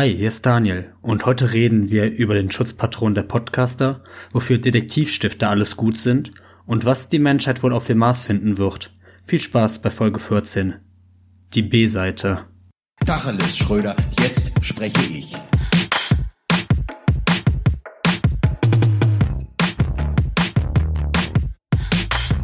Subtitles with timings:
[0.00, 5.46] Hi, hier ist Daniel und heute reden wir über den Schutzpatron der Podcaster, wofür Detektivstifte
[5.46, 6.30] alles gut sind
[6.64, 8.94] und was die Menschheit wohl auf dem Mars finden wird.
[9.24, 10.76] Viel Spaß bei Folge 14.
[11.52, 12.46] Die B-Seite.
[13.04, 15.36] Tacheles, Schröder, jetzt spreche ich.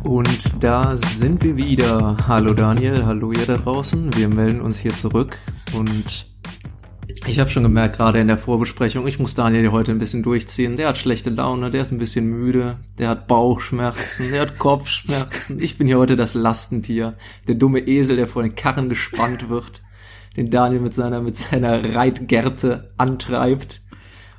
[0.02, 2.18] Und da sind wir wieder.
[2.28, 4.14] Hallo Daniel, hallo ihr da draußen.
[4.14, 5.38] Wir melden uns hier zurück
[5.72, 6.35] und
[7.26, 10.76] ich habe schon gemerkt, gerade in der Vorbesprechung, ich muss Daniel heute ein bisschen durchziehen.
[10.76, 15.60] Der hat schlechte Laune, der ist ein bisschen müde, der hat Bauchschmerzen, der hat Kopfschmerzen.
[15.60, 17.14] Ich bin hier heute das Lastentier,
[17.48, 19.82] der dumme Esel, der vor den Karren gespannt wird,
[20.36, 23.82] den Daniel mit seiner mit seiner Reitgerte antreibt.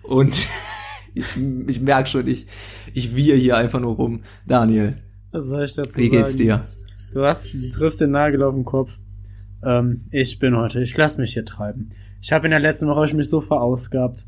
[0.04, 0.48] Und
[1.14, 1.36] ich,
[1.68, 2.48] ich merk schon, ich,
[2.94, 4.22] ich wir hier einfach nur rum.
[4.46, 4.98] Daniel,
[5.32, 6.44] Was soll ich dazu wie geht's sagen?
[6.44, 6.68] dir?
[7.14, 9.00] Du hast, du triffst den Nagel auf den Kopf.
[9.64, 11.92] Ähm, ich bin heute, ich lass mich hier treiben.
[12.22, 14.26] Ich habe in der letzten Woche ich mich so verausgabt.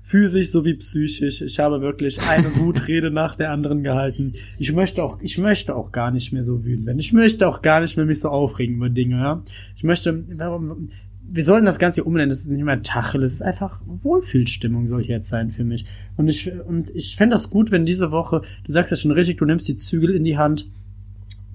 [0.00, 1.40] Physisch sowie psychisch.
[1.40, 4.34] Ich habe wirklich eine Wutrede nach der anderen gehalten.
[4.58, 6.98] Ich möchte auch, ich möchte auch gar nicht mehr so wütend werden.
[6.98, 9.42] Ich möchte auch gar nicht mehr mich so aufregen über Dinge, ja.
[9.74, 10.88] Ich möchte, warum,
[11.32, 12.30] wir sollten das Ganze hier umnennen.
[12.30, 15.86] Das ist nicht mehr Tachel, es ist einfach Wohlfühlstimmung soll jetzt sein für mich.
[16.16, 19.38] Und ich, und ich fände das gut, wenn diese Woche, du sagst ja schon richtig,
[19.38, 20.66] du nimmst die Zügel in die Hand.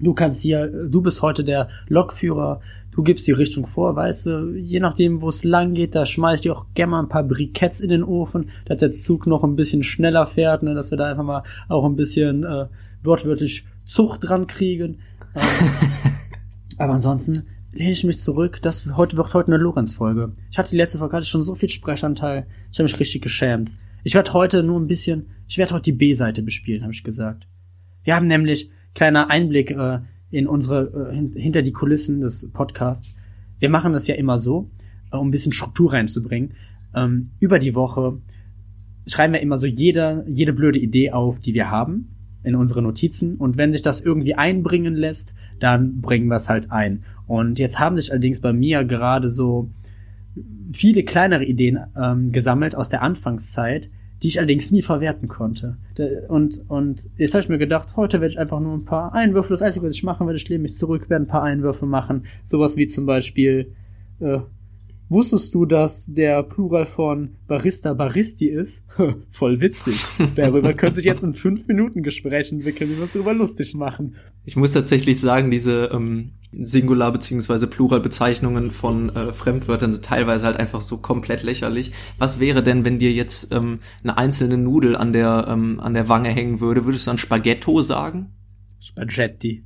[0.00, 2.60] Du kannst hier, du bist heute der Lokführer,
[2.92, 6.40] du gibst die Richtung vor, weißt du, je nachdem, wo es lang geht, da schmeiß
[6.40, 9.56] ich auch gerne mal ein paar Briketts in den Ofen, dass der Zug noch ein
[9.56, 12.66] bisschen schneller fährt, ne, dass wir da einfach mal auch ein bisschen äh,
[13.02, 14.98] wortwörtlich Zucht dran kriegen.
[15.34, 15.42] Ähm,
[16.78, 18.60] aber ansonsten lehne ich mich zurück.
[18.62, 20.32] Das heute wird heute eine Lorenz-Folge.
[20.50, 22.46] Ich hatte die letzte Folge hatte schon so viel Sprechanteil.
[22.72, 23.70] Ich habe mich richtig geschämt.
[24.02, 27.46] Ich werde heute nur ein bisschen, ich werde heute die B-Seite bespielen, habe ich gesagt.
[28.02, 33.16] Wir haben nämlich kleiner Einblick äh, in unsere äh, hin, hinter die Kulissen des Podcasts.
[33.58, 34.70] Wir machen das ja immer so,
[35.12, 36.54] äh, um ein bisschen Struktur reinzubringen.
[36.94, 38.18] Ähm, über die Woche
[39.06, 43.36] schreiben wir immer so jede jede blöde Idee auf, die wir haben in unsere Notizen
[43.36, 47.04] und wenn sich das irgendwie einbringen lässt, dann bringen wir es halt ein.
[47.26, 49.70] Und jetzt haben sich allerdings bei mir gerade so
[50.70, 53.90] viele kleinere Ideen ähm, gesammelt aus der Anfangszeit,
[54.22, 55.78] die ich allerdings nie verwerten konnte.
[56.28, 59.50] Und, und jetzt habe ich mir gedacht, heute werde ich einfach nur ein paar Einwürfe,
[59.50, 62.24] das Einzige, was ich machen werde, ich lehne mich zurück, werde ein paar Einwürfe machen.
[62.44, 63.74] Sowas wie zum Beispiel,
[64.20, 64.40] äh,
[65.10, 68.84] wusstest du, dass der Plural von Barista Baristi ist?
[69.30, 70.00] Voll witzig.
[70.36, 74.16] Darüber könnte sich jetzt in fünf Minuten Gespräch entwickeln, wie wir uns darüber lustig machen.
[74.44, 80.56] Ich muss tatsächlich sagen, diese ähm, Singular- beziehungsweise Pluralbezeichnungen von äh, Fremdwörtern sind teilweise halt
[80.56, 81.92] einfach so komplett lächerlich.
[82.18, 86.08] Was wäre denn, wenn dir jetzt ähm, eine einzelne Nudel an der, ähm, an der
[86.08, 86.84] Wange hängen würde?
[86.84, 88.32] Würdest du dann Spaghetto sagen?
[88.80, 89.64] Spaghetti.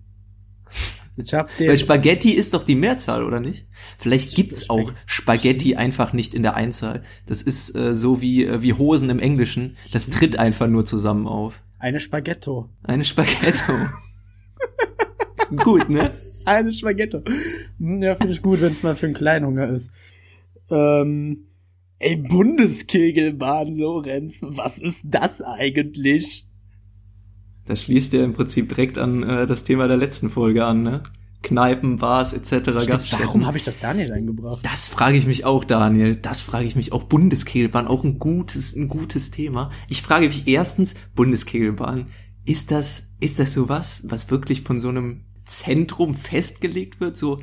[1.17, 3.67] Ich hab den, Weil Spaghetti ist doch die Mehrzahl, oder nicht?
[4.05, 7.03] Vielleicht gibt's auch Spag- Spaghetti einfach nicht in der Einzahl.
[7.27, 9.77] Das ist äh, so wie, äh, wie Hosen im Englischen.
[9.93, 11.63] Das tritt einfach nur zusammen auf.
[11.79, 12.69] eine Spaghetto.
[12.83, 13.73] Eine Spaghetto.
[15.57, 16.11] Gut, ne?
[16.47, 17.23] Eine Spaghetto.
[17.79, 19.91] Hm, Ja, finde ich gut, wenn es mal für einen Kleinhunger ist.
[20.71, 21.47] Ähm,
[21.99, 26.47] ey, Bundeskegelbahn, Lorenz, was ist das eigentlich?
[27.65, 31.03] Das schließt ja im Prinzip direkt an äh, das Thema der letzten Folge an, ne?
[31.45, 32.87] Kneipen, Bars etc.
[32.87, 33.27] Gaststätten.
[33.27, 34.65] Warum habe ich das da nicht eingebracht?
[34.65, 36.17] Das frage ich mich auch, Daniel.
[36.17, 37.05] Das frage ich mich auch.
[37.05, 39.71] Bundeskegelbahn, auch ein gutes, ein gutes Thema.
[39.89, 42.07] Ich frage mich erstens, Bundeskegelbahn,
[42.45, 47.17] ist das, ist das sowas, was wirklich von so einem Zentrum festgelegt wird?
[47.17, 47.41] So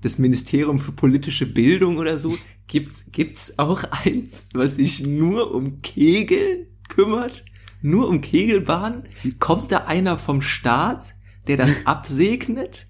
[0.00, 2.36] das Ministerium für politische Bildung oder so?
[2.66, 7.44] Gibt's, gibt's auch eins, was sich nur um Kegeln kümmert?
[7.82, 9.02] Nur um Kegelbahn?
[9.40, 11.14] Kommt da einer vom Staat,
[11.48, 12.86] der das absegnet?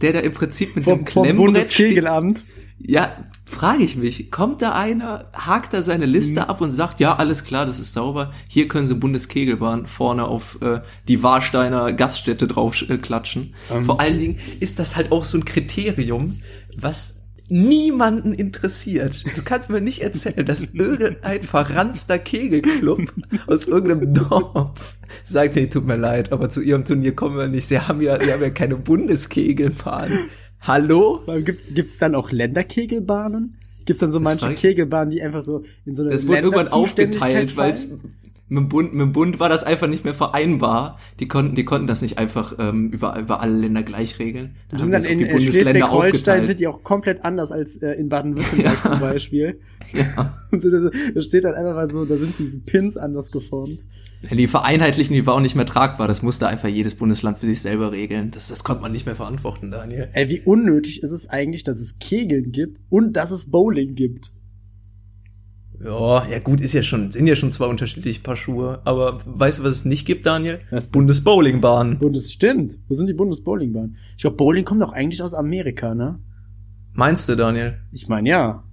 [0.00, 1.36] Der da im Prinzip mit dem Vom, vom Klemmbrett?
[1.36, 2.44] Bundeskegelamt.
[2.80, 3.10] Ja,
[3.44, 4.30] frage ich mich.
[4.30, 6.46] Kommt da einer, hakt da seine Liste Mhm.
[6.46, 8.30] ab und sagt, ja, alles klar, das ist sauber.
[8.46, 13.54] Hier können sie Bundeskegelbahn vorne auf äh, die Warsteiner Gaststätte drauf äh, klatschen.
[13.72, 13.84] Ähm.
[13.84, 16.38] Vor allen Dingen ist das halt auch so ein Kriterium,
[16.76, 17.17] was
[17.50, 19.24] niemanden interessiert.
[19.36, 23.00] Du kannst mir nicht erzählen, dass irgendein verranzter Kegelclub
[23.46, 27.66] aus irgendeinem Dorf sagt, nee, tut mir leid, aber zu ihrem Turnier kommen wir nicht.
[27.66, 30.18] Sie haben ja, sie haben ja keine Bundeskegelbahn.
[30.60, 31.22] Hallo?
[31.44, 33.56] Gibt's, gibt's dann auch Länderkegelbahnen?
[33.84, 36.40] Gibt's dann so manche frag ich- Kegelbahnen, die einfach so in so eine Das wurde
[36.40, 37.96] irgendwann aufgeteilt, weil es?
[38.48, 40.98] Mit dem Bund, mit dem Bund war das einfach nicht mehr vereinbar.
[41.20, 44.56] Die konnten, die konnten das nicht einfach ähm, über, über alle Länder gleich regeln.
[44.72, 47.76] Haben sind die dann in die äh, Bundesländer Schleswig-Holstein sind die auch komplett anders als
[47.82, 48.90] äh, in Baden-Württemberg Ja.
[48.90, 49.60] zum Beispiel.
[49.92, 50.34] Ja.
[50.50, 53.86] Da da steht dann einfach mal so, da sind diese Pins anders geformt.
[54.30, 56.08] Die Vereinheitlichen, die war auch nicht mehr tragbar.
[56.08, 58.30] Das musste einfach jedes Bundesland für sich selber regeln.
[58.32, 60.08] Das, das konnte man nicht mehr verantworten, Daniel.
[60.12, 64.32] Ey, wie unnötig ist es eigentlich, dass es Kegeln gibt und dass es Bowling gibt?
[65.82, 68.80] Ja, ja gut, ist ja schon, sind ja schon zwei unterschiedliche Paar Schuhe.
[68.84, 70.60] Aber weißt du, was es nicht gibt, Daniel?
[70.92, 71.98] Bundesbowlingbahn.
[71.98, 72.78] Bundes stimmt.
[72.88, 73.96] Wo sind die Bundesbowlingbahnen?
[74.16, 76.18] Ich glaube, Bowling kommt doch eigentlich aus Amerika, ne?
[76.94, 77.78] Meinst du, Daniel?
[77.92, 78.64] Ich meine, ja.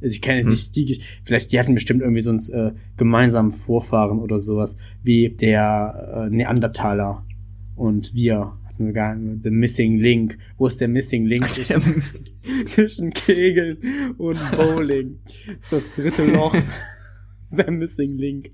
[0.00, 3.50] Also ich kenne jetzt nicht die, vielleicht die hatten bestimmt irgendwie so einen äh, gemeinsamen
[3.50, 7.26] Vorfahren oder sowas, wie der äh, Neandertaler
[7.74, 10.38] und wir nicht, The Missing Link.
[10.56, 12.02] Wo ist der Missing Link zwischen,
[12.66, 13.78] zwischen Kegeln
[14.18, 15.18] und Bowling?
[15.24, 16.56] Das ist das dritte Loch.
[17.50, 18.50] der Missing Link.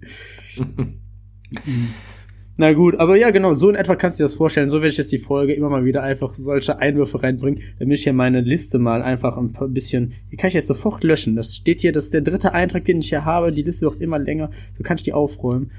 [2.56, 4.68] Na gut, aber ja, genau, so in etwa kannst du dir das vorstellen.
[4.68, 8.04] So werde ich jetzt die Folge immer mal wieder einfach solche Einwürfe reinbringen, damit ich
[8.04, 11.34] hier meine Liste mal einfach ein paar bisschen, die kann ich jetzt sofort löschen.
[11.34, 13.50] Das steht hier, das ist der dritte Eintrag, den ich hier habe.
[13.50, 14.50] Die Liste wird immer länger.
[14.76, 15.72] So kann ich die aufräumen.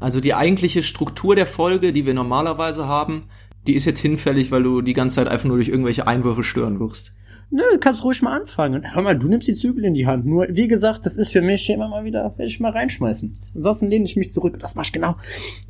[0.00, 3.24] Also die eigentliche Struktur der Folge, die wir normalerweise haben,
[3.66, 6.80] die ist jetzt hinfällig, weil du die ganze Zeit einfach nur durch irgendwelche Einwürfe stören
[6.80, 7.12] wirst.
[7.50, 8.94] Nö, kannst ruhig mal anfangen.
[8.94, 10.26] Hör mal, du nimmst die Zügel in die Hand.
[10.26, 13.38] Nur, wie gesagt, das ist für mich immer mal wieder, werde ich mal reinschmeißen.
[13.54, 14.58] Ansonsten lehne ich mich zurück.
[14.60, 15.14] Das mach ich genau.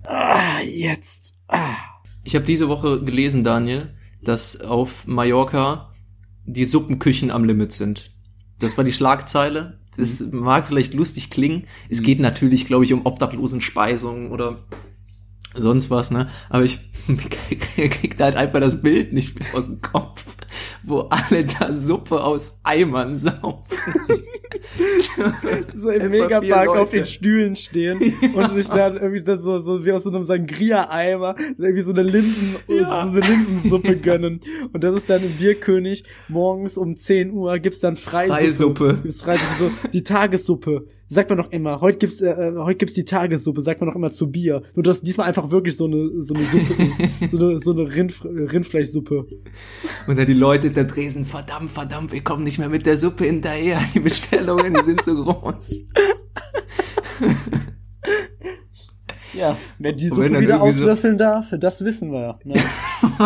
[0.04, 1.38] Ah, jetzt.
[1.46, 1.76] Ah.
[2.24, 5.92] Ich habe diese Woche gelesen, Daniel, dass auf Mallorca
[6.44, 8.12] die Suppenküchen am Limit sind.
[8.58, 9.77] Das war die Schlagzeile.
[9.98, 11.64] Das mag vielleicht lustig klingen.
[11.88, 14.64] Es geht natürlich, glaube ich, um Obdachlosenspeisung oder
[15.54, 16.28] sonst was, ne?
[16.48, 16.78] Aber ich
[17.76, 20.24] krieg da halt einfach das Bild nicht mehr aus dem Kopf,
[20.84, 23.76] wo alle da Suppe aus Eimern saufen.
[25.74, 27.98] so im Megapark auf den Stühlen stehen
[28.34, 32.02] und sich dann irgendwie dann so, so wie aus so einem Sangria-Eimer irgendwie so eine
[32.02, 33.04] Linsen, Ja.
[33.04, 34.40] so eine Linsensuppe gönnen.
[34.72, 38.34] Und das ist dann im Bierkönig morgens um 10 Uhr gibt's dann Freisuppe.
[38.34, 38.98] Freisuppe.
[39.02, 40.86] Gibt's Freisuppe, so die Tagessuppe.
[41.10, 43.96] Sagt man doch immer, heute gibt's, äh, äh, heute gibt's die Tagessuppe, sagt man doch
[43.96, 44.62] immer zu Bier.
[44.74, 47.30] Nur dass diesmal einfach wirklich so eine, so eine Suppe ist.
[47.30, 49.24] So eine, so eine Rind, Rindfleischsuppe.
[50.06, 53.24] Und dann die Leute hinter Tresen, verdammt, verdammt, wir kommen nicht mehr mit der Suppe
[53.24, 53.80] hinterher.
[53.94, 54.00] Die
[54.38, 55.74] Bestellungen, die sind zu groß.
[59.34, 62.38] Ja, wer die dann wieder irgendwie so- auslöffeln darf, das wissen wir.
[62.44, 62.54] Ne?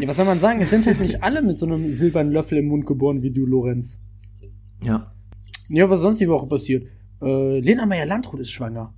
[0.00, 0.60] ja, was soll man sagen?
[0.60, 3.44] Es sind halt nicht alle mit so einem silbernen Löffel im Mund geboren wie du,
[3.46, 3.98] Lorenz.
[4.82, 5.12] Ja.
[5.68, 6.84] Ja, was sonst die Woche passiert?
[7.20, 8.94] Äh, Lena Meyer-Landrut ist schwanger.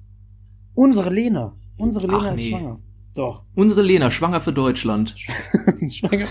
[0.75, 1.55] Unsere Lena.
[1.79, 2.51] Unsere Lena Ach, ist nee.
[2.51, 2.79] schwanger.
[3.17, 3.43] Doch.
[3.55, 5.15] Unsere Lena, schwanger für Deutschland.
[5.91, 6.27] schwanger.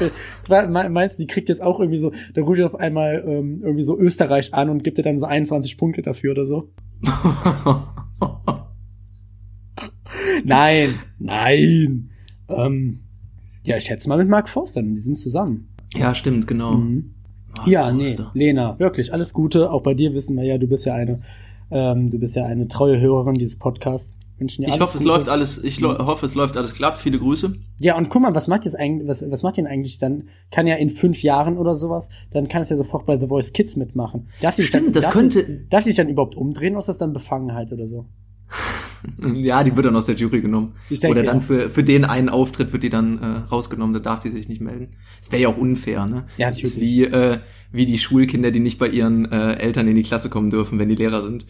[0.70, 3.84] Me- Meinst du, die kriegt jetzt auch irgendwie so, da ruft auf einmal ähm, irgendwie
[3.84, 6.70] so Österreich an und gibt dir dann so 21 Punkte dafür oder so?
[10.44, 10.90] Nein,
[11.20, 12.10] nein.
[12.48, 13.00] Ähm,
[13.66, 15.70] ja, ich schätze mal mit Mark Forster, die sind zusammen.
[15.96, 16.84] ja, stimmt, genau.
[17.58, 18.32] Ach, ja, nee, Forster.
[18.34, 19.72] Lena, wirklich, alles Gute.
[19.72, 21.22] Auch bei dir wissen wir ja, du bist ja eine,
[21.72, 24.16] ähm, du bist ja eine treue Hörerin dieses Podcasts.
[24.38, 25.14] Wünschen dir Ich hoffe, es Gute.
[25.16, 26.98] läuft alles, ich lo- hoffe, es läuft alles glatt.
[26.98, 27.54] Viele Grüße.
[27.80, 30.30] Ja, und guck mal, was macht jetzt eigentlich, was, was macht denn eigentlich dann?
[30.52, 33.54] Kann ja in fünf Jahren oder sowas, dann kann es ja sofort bei The Voice
[33.54, 34.28] Kids mitmachen.
[34.42, 36.90] Darf Stimmt, dann, das darf könnte- Sie, darf sie sich dann überhaupt umdrehen oder ist
[36.90, 38.06] das dann Befangenheit oder so?
[39.36, 40.72] Ja, die wird dann aus der Jury genommen.
[40.90, 41.46] Ich denke, Oder dann ja.
[41.46, 44.62] für, für den einen Auftritt wird die dann äh, rausgenommen, da darf die sich nicht
[44.62, 44.88] melden.
[45.22, 46.24] Das wäre ja auch unfair, ne?
[46.38, 46.90] Ja, das ist natürlich.
[46.90, 47.38] wie, äh,
[47.72, 50.90] wie die Schulkinder, die nicht bei ihren äh, Eltern in die Klasse kommen dürfen, wenn
[50.90, 51.46] die Lehrer sind.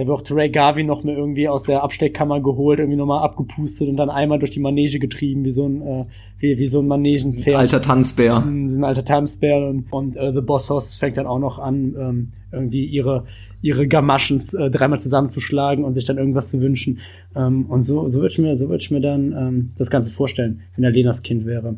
[0.00, 3.96] Da wird Ray Garvey noch mal irgendwie aus der Absteckkammer geholt, irgendwie nochmal abgepustet und
[3.96, 6.02] dann einmal durch die Manege getrieben, wie so ein, äh,
[6.38, 7.56] wie, wie so ein Manegenpferd.
[7.56, 8.42] Alter Tanzbär.
[8.42, 11.94] Sind ein alter Tanzbär und, und äh, The Boss Hoss fängt dann auch noch an,
[11.98, 13.24] ähm, irgendwie ihre
[13.60, 17.00] ihre Gamaschen äh, dreimal zusammenzuschlagen und sich dann irgendwas zu wünschen.
[17.36, 20.10] Ähm, und so so würde ich mir so würde ich mir dann ähm, das Ganze
[20.10, 21.76] vorstellen, wenn er Lenas Kind wäre.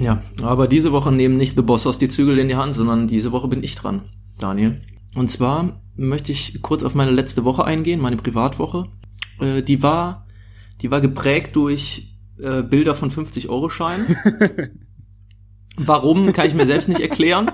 [0.00, 3.08] Ja, aber diese Woche nehmen nicht The Boss aus die Zügel in die Hand, sondern
[3.08, 4.00] diese Woche bin ich dran,
[4.40, 4.80] Daniel.
[5.16, 8.88] Und zwar möchte ich kurz auf meine letzte Woche eingehen, meine Privatwoche.
[9.40, 10.26] Äh, die war,
[10.80, 14.16] die war geprägt durch äh, Bilder von 50-Euro-Scheinen.
[15.76, 17.50] Warum, kann ich mir selbst nicht erklären.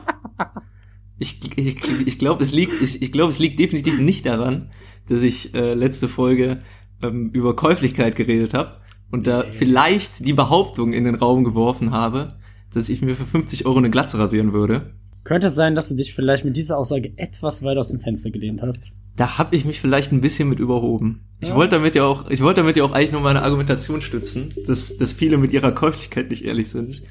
[1.18, 4.70] Ich, ich, ich glaube, es liegt, ich, ich glaube, es liegt definitiv nicht daran,
[5.08, 6.62] dass ich äh, letzte Folge
[7.02, 12.36] ähm, über Käuflichkeit geredet habe und da vielleicht die Behauptung in den Raum geworfen habe,
[12.72, 14.94] dass ich mir für 50 Euro eine Glatze rasieren würde.
[15.24, 18.30] Könnte es sein, dass du dich vielleicht mit dieser Aussage etwas weit aus dem Fenster
[18.30, 18.88] gelehnt hast?
[19.16, 21.26] Da habe ich mich vielleicht ein bisschen mit überhoben.
[21.40, 24.52] Ich wollte damit ja auch, ich wollte damit ja auch eigentlich nur meine Argumentation stützen,
[24.66, 27.02] dass, dass viele mit ihrer Käuflichkeit nicht ehrlich sind.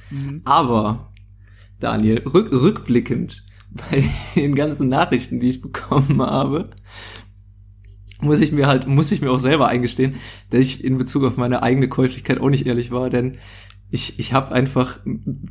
[0.46, 1.12] Aber,
[1.80, 4.04] Daniel, rück, rückblickend bei
[4.36, 6.70] den ganzen Nachrichten, die ich bekommen habe,
[8.22, 10.16] muss ich mir halt, muss ich mir auch selber eingestehen,
[10.50, 13.38] dass ich in Bezug auf meine eigene Käuflichkeit auch nicht ehrlich war, denn
[13.94, 14.98] ich, ich habe einfach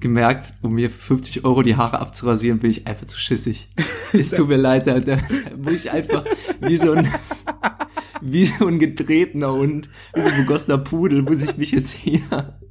[0.01, 3.69] gemerkt, um mir für 50 Euro die Haare abzurasieren, bin ich einfach zu schissig.
[4.13, 5.23] Es tut mir leid, da, da, da
[5.57, 6.25] muss ich einfach
[6.61, 7.09] wie so ein,
[8.23, 12.21] wie so ein getretener Hund, wie so ein begossener Pudel, muss ich mich jetzt hier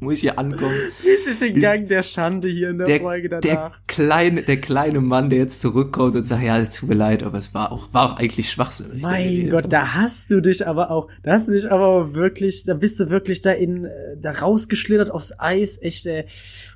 [0.01, 0.75] muss ich hier ankommen.
[1.05, 3.79] Richtig den Gang der Schande hier in der, Der, Folge der danach.
[3.87, 7.37] kleine, der kleine Mann, der jetzt zurückkommt und sagt, ja, es tut mir leid, aber
[7.37, 8.99] es war auch, war auch eigentlich Schwachsinn.
[9.01, 12.73] mein Gott, da hast du dich aber auch, da hast du dich aber wirklich, da
[12.73, 16.25] bist du wirklich da in, äh, da rausgeschlittert aufs Eis, echt, äh,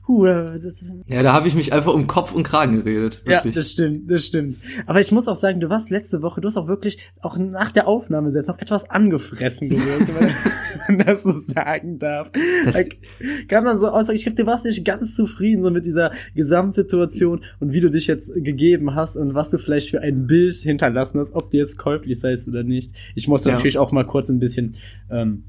[0.07, 3.21] huh, das ist, Ja, da habe ich mich einfach um Kopf und Kragen geredet.
[3.25, 3.55] ja, Wirklich.
[3.55, 4.57] das stimmt, das stimmt.
[4.85, 7.71] Aber ich muss auch sagen, du warst letzte Woche, du hast auch wirklich, auch nach
[7.71, 10.07] der Aufnahme selbst noch etwas angefressen gewirkt,
[10.87, 12.31] wenn man das so sagen darf.
[12.65, 12.83] Das- da
[13.47, 17.41] kam dann so aus, ich glaube, du warst nicht ganz zufrieden so mit dieser Gesamtsituation
[17.59, 21.19] und wie du dich jetzt gegeben hast und was du vielleicht für ein Bild hinterlassen
[21.19, 22.91] hast, ob du jetzt käuflich seist oder nicht.
[23.15, 23.53] Ich muss Ja.
[23.53, 24.73] natürlich auch mal kurz ein bisschen
[25.09, 25.43] ähm,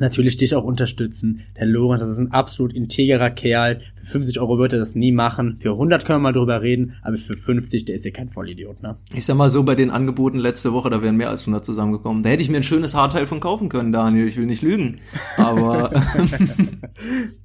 [0.00, 1.44] natürlich dich auch unterstützen.
[1.56, 3.78] Der Lorenz, das ist ein absolut integrer Kerl.
[3.96, 5.56] Für 50 Euro würde er das nie machen.
[5.58, 8.82] Für 100 können wir mal drüber reden, aber für 50, der ist ja kein Vollidiot,
[8.82, 8.96] ne?
[9.14, 12.22] Ich sag mal so, bei den Angeboten letzte Woche, da wären mehr als 100 zusammengekommen.
[12.22, 14.26] Da hätte ich mir ein schönes Haarteil von kaufen können, Daniel.
[14.26, 14.96] Ich will nicht lügen.
[15.36, 15.90] Aber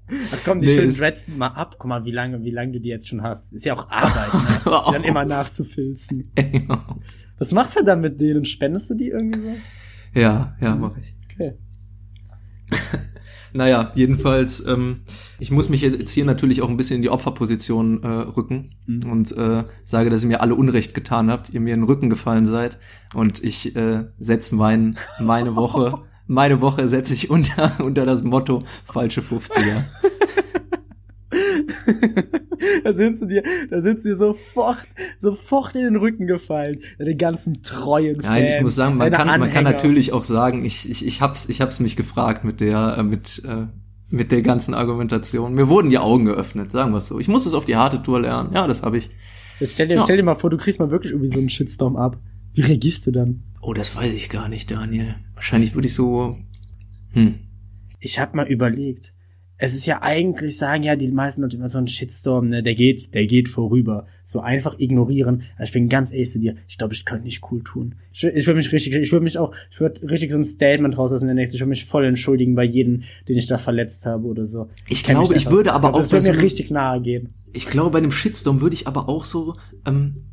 [0.07, 1.75] Ach komm, die Nee, schönen Dreads mal ab.
[1.79, 3.51] Guck mal, wie lange, wie lange du die jetzt schon hast.
[3.53, 4.41] Ist ja auch Arbeit, ne?
[4.87, 6.31] Die dann immer nachzufilzen.
[7.39, 8.45] Was machst du dann mit denen?
[8.45, 10.19] Spendest du die irgendwie so?
[10.19, 11.14] ja, ja, mache ich.
[13.55, 14.99] Naja, jedenfalls, ähm,
[15.39, 19.31] ich muss mich jetzt hier natürlich auch ein bisschen in die Opferposition äh, rücken und
[19.31, 22.45] äh, sage, dass ihr mir alle Unrecht getan habt, ihr mir in den Rücken gefallen
[22.45, 22.77] seid
[23.13, 28.61] und ich äh, setze mein, meine Woche, meine Woche setze ich unter, unter das Motto
[28.83, 29.85] falsche 50er.
[32.83, 34.77] Da sind sie dir, da sind sie sofort,
[35.19, 36.79] sofort in den Rücken gefallen.
[36.97, 38.23] Deine ganzen treuen Fans.
[38.27, 39.71] Nein, ich muss sagen, man kann, man kann Anhänger.
[39.71, 43.43] natürlich auch sagen, ich, ich, ich hab's, ich hab's mich gefragt mit der, äh, mit,
[43.45, 43.67] äh,
[44.09, 45.53] mit der ganzen Argumentation.
[45.53, 47.19] Mir wurden die Augen geöffnet, sagen wir so.
[47.19, 48.51] Ich muss es auf die harte Tour lernen.
[48.53, 49.09] Ja, das habe ich.
[49.59, 50.03] Jetzt stell dir, Ja.
[50.03, 52.17] stell dir mal vor, du kriegst mal wirklich irgendwie so einen Shitstorm ab.
[52.53, 53.43] Wie reagierst du dann?
[53.61, 55.15] Oh, das weiß ich gar nicht, Daniel.
[55.33, 56.37] Wahrscheinlich würde ich so,
[57.11, 57.39] hm,
[57.99, 59.13] Ich habe mal überlegt.
[59.57, 62.75] Es ist ja eigentlich, sagen ja die meisten Leute immer so ein Shitstorm, ne, der
[62.75, 64.05] geht, der geht vorüber.
[64.23, 65.43] So einfach ignorieren.
[65.55, 67.95] Aber ich bin ganz ehrlich zu dir, ich glaube, ich könnte nicht cool tun.
[68.11, 70.97] Ich, ich würde mich richtig, ich würde mich auch, ich würde richtig so ein Statement
[70.97, 71.55] rauslassen in der nächsten.
[71.55, 74.67] Ich würde mich voll entschuldigen bei jedem, den ich da verletzt habe oder so.
[74.89, 77.33] Ich mich glaube, ich würde aber glaube, auch Das würde mir so- richtig nahe gehen.
[77.53, 79.55] ich glaube, bei einem Shitstorm würde ich aber auch so,
[79.87, 80.25] ähm,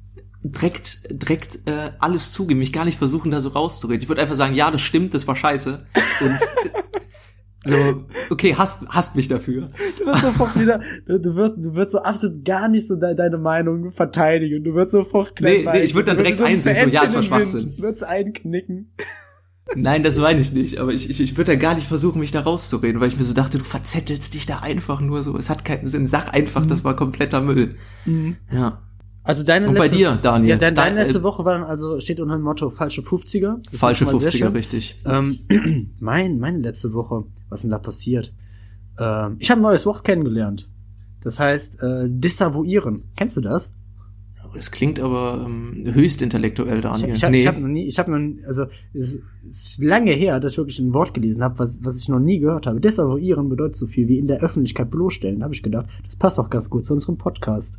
[0.42, 4.02] direkt, direkt äh, alles zugeben, mich gar nicht versuchen, da so rauszureden.
[4.02, 5.86] Ich würde einfach sagen, ja, das stimmt, das war scheiße.
[6.22, 6.38] Und
[7.64, 7.76] so,
[8.30, 9.70] okay, hasst, hasst mich dafür.
[9.98, 13.38] Du wirst sofort wieder, du, wirst, du wirst so absolut gar nicht so de deine
[13.38, 14.64] Meinung verteidigen.
[14.64, 17.22] Du wirst sofort Nee, nee, ich würd dann direkt ein einsehen, so, ja, es war.
[17.22, 17.74] Schwachsinn.
[17.76, 18.92] Du wirst einknicken.
[19.74, 20.78] Nein, das meine ich nicht.
[20.78, 23.24] Aber ich, ich, ich würde da gar nicht versuchen, mich da rauszureden, weil ich mir
[23.24, 25.36] so dachte, du verzettelst dich da einfach nur so.
[25.36, 26.06] Es hat keinen Sinn.
[26.06, 27.76] Sag einfach, das war kompletter Müll.
[28.50, 28.82] Ja.
[29.24, 30.50] Also deine Und bei letzte, dir, Daniel?
[30.50, 33.58] Ja, deine, deine Dein- letzte Woche war dann also, steht unter dem Motto falsche 50er.
[33.70, 34.52] Das Falsche schon mal sehr 50er, schön.
[34.52, 34.96] richtig.
[35.06, 35.38] Ähm,
[36.00, 38.32] mein, meine letzte Woche, was ist denn da passiert?
[38.98, 40.68] Ähm, ich habe ein neues Wort kennengelernt.
[41.22, 43.04] Das heißt, äh, desavouieren.
[43.16, 43.70] Kennst du das?
[44.54, 47.12] Das klingt aber ähm, höchst intellektuell, Daniel.
[47.14, 47.38] ich, hab, nee.
[47.38, 50.58] ich habe noch nie, ich habe noch, nie- also es ist lange her, dass ich
[50.58, 52.78] wirklich ein Wort gelesen habe, was, was ich noch nie gehört habe.
[52.80, 55.42] Desavouieren bedeutet so viel wie in der Öffentlichkeit bloßstellen.
[55.42, 57.78] Habe ich gedacht, das passt auch ganz gut zu unserem Podcast.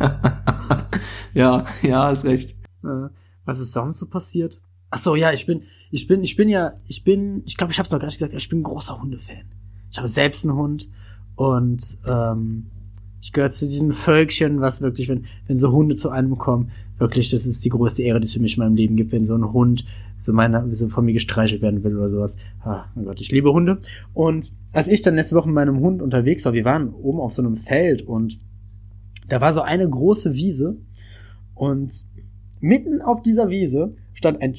[1.34, 2.56] ja, ja, ist recht.
[2.82, 3.08] Äh,
[3.44, 4.60] was ist sonst so passiert?
[4.90, 7.78] Ach so, ja, ich bin, ich bin, ich bin ja, ich bin, ich glaube, ich
[7.78, 9.44] habe es noch gar nicht gesagt, ich bin ein großer Hundefan.
[9.90, 10.88] Ich habe selbst einen Hund
[11.36, 12.66] und ähm,
[13.20, 17.30] ich gehöre zu diesem Völkchen, was wirklich, wenn, wenn so Hunde zu einem kommen, wirklich,
[17.30, 19.34] das ist die größte Ehre, die es für mich in meinem Leben gibt, wenn so
[19.34, 19.84] ein Hund
[20.16, 22.36] so meiner, so von mir gestreichelt werden will oder sowas.
[22.60, 23.78] Ah, mein Gott, ich liebe Hunde.
[24.12, 27.32] Und als ich dann letzte Woche mit meinem Hund unterwegs war, wir waren oben auf
[27.32, 28.38] so einem Feld und
[29.28, 30.76] da war so eine große Wiese
[31.54, 32.04] und
[32.60, 34.56] mitten auf dieser Wiese stand ein,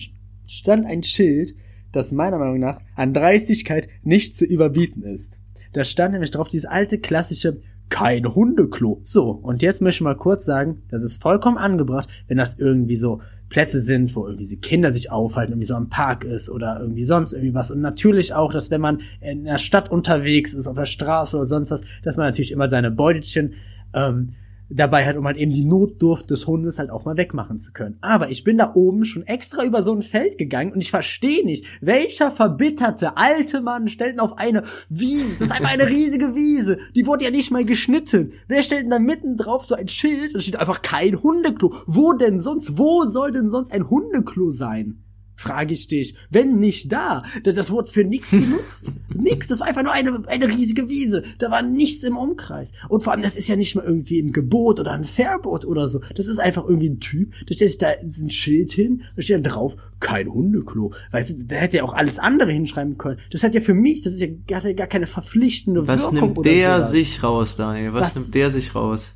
[0.47, 1.55] stand ein Schild,
[1.91, 5.39] das meiner Meinung nach an Dreistigkeit nicht zu überbieten ist.
[5.73, 7.57] Da stand nämlich drauf dieses alte klassische
[7.89, 8.99] kein Hundeklo.
[9.03, 12.95] So, und jetzt möchte ich mal kurz sagen, das ist vollkommen angebracht, wenn das irgendwie
[12.95, 16.79] so Plätze sind, wo irgendwie diese Kinder sich aufhalten, irgendwie so am Park ist oder
[16.79, 17.69] irgendwie sonst irgendwie was.
[17.71, 21.45] Und natürlich auch, dass wenn man in der Stadt unterwegs ist, auf der Straße oder
[21.45, 23.53] sonst was, dass man natürlich immer seine Beutelchen
[23.93, 24.33] ähm,
[24.69, 27.97] dabei hat, um halt eben die Notdurft des Hundes halt auch mal wegmachen zu können.
[28.01, 31.45] Aber ich bin da oben schon extra über so ein Feld gegangen und ich verstehe
[31.45, 36.35] nicht, welcher verbitterte alte Mann stellt denn auf eine Wiese, das ist einfach eine riesige
[36.35, 38.33] Wiese, die wurde ja nicht mal geschnitten.
[38.47, 41.73] Wer stellt denn da mitten drauf so ein Schild und steht einfach kein Hundeklo?
[41.85, 42.77] Wo denn sonst?
[42.77, 45.03] Wo soll denn sonst ein Hundeklo sein?
[45.35, 46.15] Frage ich dich.
[46.29, 48.93] Wenn nicht da, das, das wurde für nichts benutzt.
[49.15, 51.23] nix, das war einfach nur eine, eine riesige Wiese.
[51.37, 52.71] Da war nichts im Umkreis.
[52.89, 55.87] Und vor allem, das ist ja nicht mal irgendwie ein Gebot oder ein Verbot oder
[55.87, 55.99] so.
[56.15, 59.35] Das ist einfach irgendwie ein Typ, da stellt sich da ein Schild hin, da steht
[59.35, 60.91] dann drauf, kein Hundeklo.
[61.11, 63.19] Weißt du, da hätte ja auch alles andere hinschreiben können.
[63.31, 66.37] Das hat ja für mich, das ist ja gar, gar keine verpflichtende Was Wirkung nimmt
[66.39, 66.91] oder der sowas.
[66.91, 67.93] sich raus, Daniel?
[67.93, 69.13] Was, Was- nimmt der sich raus?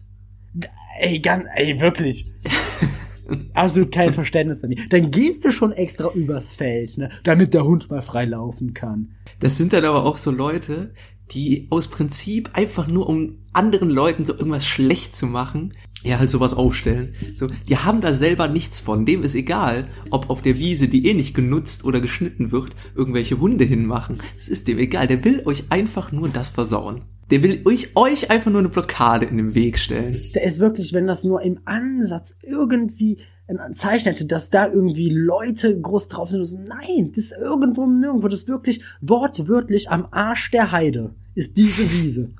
[0.99, 2.25] Ey, ganz, ey, wirklich.
[3.53, 4.83] Absolut kein Verständnis von dir.
[4.89, 9.09] Dann gehst du schon extra übers Feld, ne, damit der Hund mal frei laufen kann.
[9.39, 10.93] Das sind dann aber auch so Leute,
[11.31, 16.29] die aus Prinzip einfach nur um anderen Leuten so irgendwas schlecht zu machen, ja halt
[16.29, 17.13] sowas aufstellen.
[17.35, 19.05] So, die haben da selber nichts von.
[19.05, 23.39] Dem ist egal, ob auf der Wiese, die eh nicht genutzt oder geschnitten wird, irgendwelche
[23.39, 24.21] Hunde hinmachen.
[24.37, 25.07] Es ist dem egal.
[25.07, 27.01] Der will euch einfach nur das versauen.
[27.31, 30.17] Der will euch, euch einfach nur eine Blockade in den Weg stellen.
[30.33, 35.09] Der ist wirklich, wenn das nur im Ansatz irgendwie ein Zeichen hätte, dass da irgendwie
[35.09, 36.43] Leute groß drauf sind.
[36.43, 38.27] so, Nein, das ist irgendwo nirgendwo.
[38.27, 42.31] Das ist wirklich wortwörtlich am Arsch der Heide ist diese Wiese.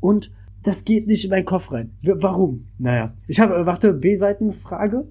[0.00, 0.32] Und
[0.62, 1.92] das geht nicht in meinen Kopf rein.
[2.02, 2.68] Warum?
[2.78, 3.12] Naja.
[3.26, 5.08] Ich habe, äh, warte, B-Seitenfrage.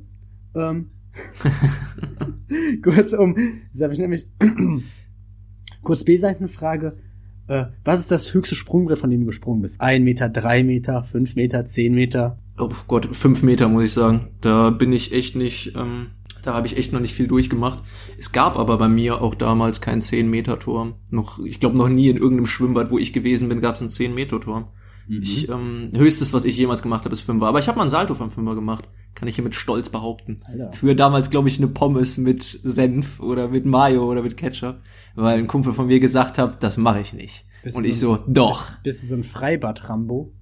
[0.55, 0.87] Ähm,
[2.83, 3.35] kurz um,
[3.71, 4.27] das habe ich nämlich,
[5.83, 6.97] kurz B-Seitenfrage.
[7.47, 9.81] Äh, was ist das höchste Sprungbrett, von dem du gesprungen bist?
[9.81, 12.37] Ein Meter, drei Meter, fünf Meter, zehn Meter?
[12.57, 14.29] Oh Gott, fünf Meter muss ich sagen.
[14.41, 16.07] Da bin ich echt nicht, ähm,
[16.43, 17.79] da habe ich echt noch nicht viel durchgemacht.
[18.17, 20.95] Es gab aber bei mir auch damals keinen 10-Meter-Turm.
[21.09, 23.89] Noch, ich glaube noch nie in irgendeinem Schwimmbad, wo ich gewesen bin, gab es einen
[23.89, 24.67] 10-Meter-Turm.
[25.09, 27.47] Ich, ähm, höchstes, was ich jemals gemacht habe, ist Fünfer.
[27.47, 28.87] Aber ich habe mal einen Salto vom Fünfer gemacht.
[29.15, 30.39] Kann ich hier mit Stolz behaupten.
[30.45, 30.71] Alter.
[30.71, 34.77] Für damals, glaube ich, eine Pommes mit Senf oder mit Mayo oder mit Ketchup.
[35.15, 37.45] Weil ein Kumpel von mir gesagt hat, das mache ich nicht.
[37.73, 38.75] Und ich so, doch.
[38.83, 40.33] Bist du so ein Freibad-Rambo?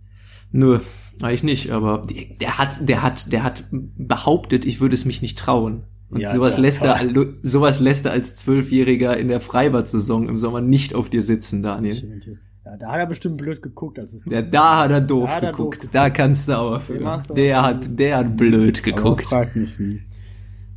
[0.51, 0.79] Nö,
[1.21, 2.01] eigentlich nicht, aber
[2.41, 5.83] der hat, der hat, der hat behauptet, ich würde es mich nicht trauen.
[6.09, 6.99] Und Ja, sowas ja, lässt er,
[7.41, 12.39] sowas lässt er als Zwölfjähriger in der Freibad-Saison im Sommer nicht auf dir sitzen, Daniel.
[12.65, 15.41] Ja, da hat er bestimmt blöd geguckt, als es Der, da hat er doof Da
[15.41, 15.79] doof geguckt.
[15.79, 15.95] geguckt.
[15.95, 16.99] Da kannst du aber für.
[16.99, 19.23] du Der hat, der hat blöd geguckt.
[19.25, 20.01] fragt mich wie.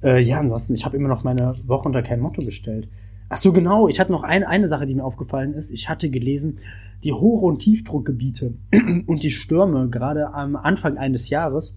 [0.02, 2.88] Äh, ja, ansonsten, ich habe immer noch meine Woche unter kein Motto gestellt.
[3.28, 3.88] Ach so, genau.
[3.88, 5.70] Ich hatte noch eine, eine Sache, die mir aufgefallen ist.
[5.70, 6.58] Ich hatte gelesen,
[7.02, 8.54] die Hoch- und Tiefdruckgebiete
[9.06, 11.76] und die Stürme, gerade am Anfang eines Jahres,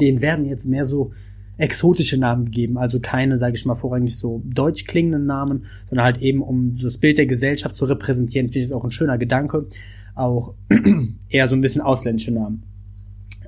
[0.00, 1.12] denen werden jetzt mehr so
[1.56, 2.78] exotische Namen gegeben.
[2.78, 6.98] Also keine, sage ich mal, vorrangig so deutsch klingenden Namen, sondern halt eben, um das
[6.98, 9.66] Bild der Gesellschaft zu repräsentieren, finde ich es auch ein schöner Gedanke.
[10.14, 10.54] Auch
[11.28, 12.62] eher so ein bisschen ausländische Namen.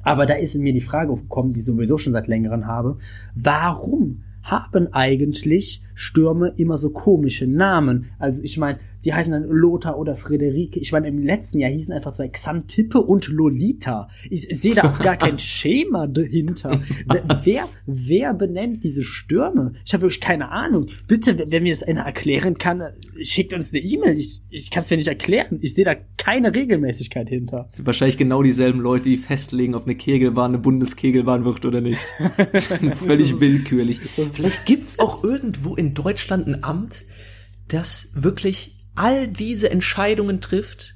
[0.02, 2.98] Aber da ist in mir die Frage aufgekommen, die ich sowieso schon seit längerem habe.
[3.34, 8.06] Warum haben eigentlich Stürme immer so komische Namen?
[8.20, 10.80] Also ich meine, die heißen dann Lothar oder Friederike.
[10.80, 14.08] Ich meine, im letzten Jahr hießen einfach zwei Xantippe und Lolita.
[14.28, 16.80] Ich, ich sehe da auch gar kein Schema dahinter.
[17.06, 19.74] Wer, wer, wer benennt diese Stürme?
[19.84, 20.88] Ich habe wirklich keine Ahnung.
[21.06, 22.82] Bitte, wenn mir das einer erklären kann,
[23.22, 24.18] schickt uns eine E-Mail.
[24.18, 25.60] Ich, ich kann es mir nicht erklären.
[25.62, 27.66] Ich sehe da keine Regelmäßigkeit hinter.
[27.68, 31.80] Das sind wahrscheinlich genau dieselben Leute, die festlegen, ob eine Kegelbahn eine Bundeskegelbahn wird oder
[31.80, 32.00] nicht.
[32.94, 34.00] Völlig willkürlich.
[34.00, 37.04] Vielleicht gibt's auch irgendwo in Deutschland ein Amt,
[37.68, 40.94] das wirklich all diese Entscheidungen trifft,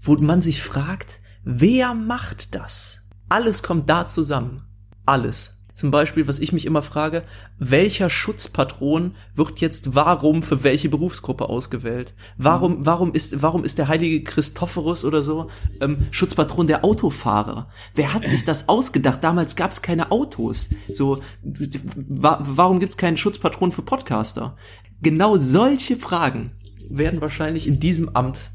[0.00, 3.08] wo man sich fragt, wer macht das?
[3.28, 4.62] Alles kommt da zusammen.
[5.04, 5.54] Alles.
[5.78, 7.22] Zum Beispiel, was ich mich immer frage,
[7.60, 12.14] welcher Schutzpatron wird jetzt warum für welche Berufsgruppe ausgewählt?
[12.36, 17.68] Warum, warum ist, warum ist der heilige Christophorus oder so ähm, Schutzpatron der Autofahrer?
[17.94, 19.22] Wer hat sich das ausgedacht?
[19.22, 20.70] Damals gab es keine Autos.
[20.88, 24.56] So, wa warum gibt es keinen Schutzpatron für Podcaster?
[25.00, 26.50] Genau solche Fragen
[26.90, 28.50] werden wahrscheinlich in diesem Amt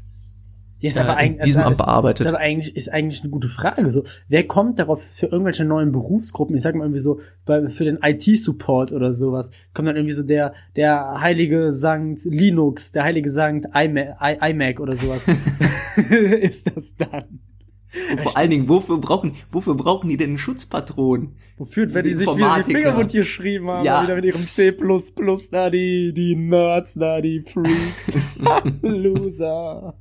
[0.80, 2.26] Ja, ist äh, aber in eigentlich, diesem ist, Amt bearbeitet.
[2.26, 3.90] Ist aber eigentlich, ist eigentlich eine gute Frage.
[3.90, 6.56] So, wer kommt darauf für irgendwelche neuen Berufsgruppen?
[6.56, 10.22] Ich sag mal irgendwie so, bei, für den IT-Support oder sowas, kommt dann irgendwie so
[10.22, 15.26] der, der heilige Sankt Linux, der heilige Sankt iMac, iMac oder sowas.
[15.96, 17.40] ist das dann?
[18.10, 21.36] Und vor allen Dingen, wofür brauchen, wofür brauchen die denn einen Schutzpatron?
[21.58, 22.78] Wofür, wenn die Die sich wieder die Informatiker.
[22.78, 24.02] Finger wund geschrieben haben, Ja.
[24.02, 24.72] wieder mit ihrem C++,
[25.52, 28.18] da die, die Nerds, da die Freaks.
[28.82, 29.94] Loser.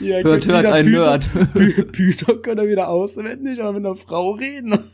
[0.00, 1.28] ja, Hört, hört, ein Python- Nerd.
[1.54, 4.78] Py- Python kann er wieder auswendig, aber mit einer Frau reden.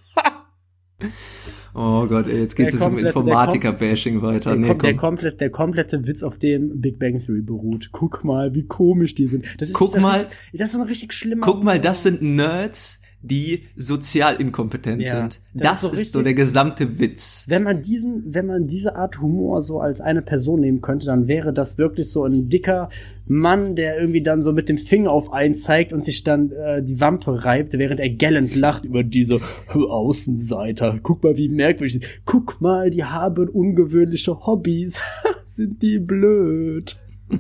[1.75, 4.51] Oh Gott, ey, jetzt Der jetzt um komplette- der Informatiker-Bashing weiter.
[4.51, 4.99] Der, Nee, kom der, komm.
[5.01, 7.91] komplett, der komplette Witz, auf dem Big Bang Theory beruht.
[7.93, 9.45] Guck mal, wie komisch die sind.
[9.59, 11.41] Das ist Guck das mal- richtig, das ist ein richtig schlimmer.
[11.45, 15.41] Guck mal, das sind Nerds, die sozial inkompetent Ja, sind.
[15.55, 17.45] das Das, ist so ist so der gesamte Witz.
[17.47, 21.29] Wenn man diesen, wenn man diese Art Humor so als eine Person nehmen könnte, dann
[21.29, 22.91] wäre das wirklich so ein dicker
[23.27, 26.83] Mann, der irgendwie dann so mit dem Finger auf einen zeigt und sich dann äh,
[26.83, 30.99] die Wampe reibt, während er gellend lacht über diese Außenseiter.
[31.03, 31.93] Guck mal, wie merkwürdig.
[31.93, 32.07] sind.
[32.25, 35.01] Guck mal, die haben ungewöhnliche Hobbys.
[35.47, 36.97] Sind die blöd.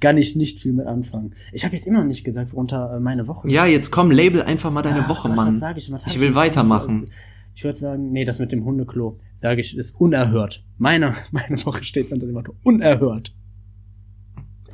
[0.00, 1.34] Kann ich nicht viel mit anfangen.
[1.52, 4.42] Ich habe jetzt immer noch nicht gesagt, worunter äh, meine Woche Ja, jetzt komm, label
[4.42, 5.48] einfach mal deine Ach, Woche, Mann.
[5.48, 5.90] was sag ich?
[5.92, 7.06] Was ich will weitermachen.
[7.54, 10.64] Ich würde sagen, nee, das mit dem Hundeklo, sage ich, ist unerhört.
[10.78, 13.34] Meine, meine Woche steht unter dem Motto unerhört.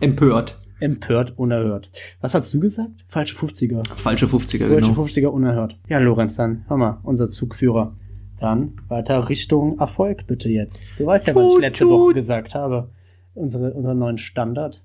[0.00, 0.58] Empört.
[0.78, 1.90] Empört, unerhört.
[2.20, 3.04] Was hast du gesagt?
[3.08, 3.82] Falsche 50er.
[3.96, 5.02] Falsche 50er, Deutsche genau.
[5.04, 5.78] 50er unerhört.
[5.88, 7.96] Ja, Lorenz, dann, hör mal, unser Zugführer.
[8.38, 10.84] Dann weiter Richtung Erfolg bitte jetzt.
[10.98, 11.86] Du weißt ja, was ich letzte.
[11.86, 12.90] Woche gesagt habe.
[13.32, 14.84] Unsere, unseren neuen Standard.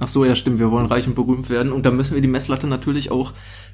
[0.00, 0.58] Ach so, ja, stimmt.
[0.58, 1.72] Wir wollen reich und berühmt werden.
[1.72, 3.32] Und da müssen wir die Messlatte natürlich auch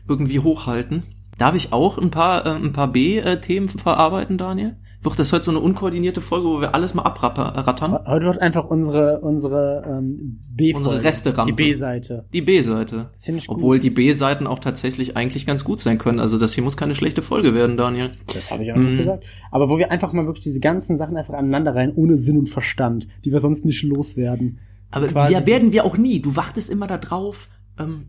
[0.08, 1.04] irgendwie hochhalten.
[1.38, 4.76] Darf ich auch ein paar, äh, ein paar B-Themen verarbeiten, Daniel?
[5.04, 7.98] Wird das heute so eine unkoordinierte Folge, wo wir alles mal abrattern?
[8.06, 10.88] Heute wird einfach unsere, unsere ähm, B-Folge.
[10.88, 11.52] Unsere Resterampe.
[11.52, 12.24] Die B-Seite.
[12.32, 13.10] Die B-Seite.
[13.14, 13.56] Ich gut.
[13.56, 16.20] Obwohl die B-Seiten auch tatsächlich eigentlich ganz gut sein können.
[16.20, 18.12] Also das hier muss keine schlechte Folge werden, Daniel.
[18.32, 19.24] Das habe ich auch nicht gesagt.
[19.50, 22.48] Aber wo wir einfach mal wirklich diese ganzen Sachen einfach aneinander rein, ohne Sinn und
[22.48, 24.60] Verstand, die wir sonst nicht loswerden.
[24.94, 26.20] Aber ja, werden wir auch nie.
[26.20, 27.48] Du wartest immer da drauf.
[27.78, 28.07] Ähm,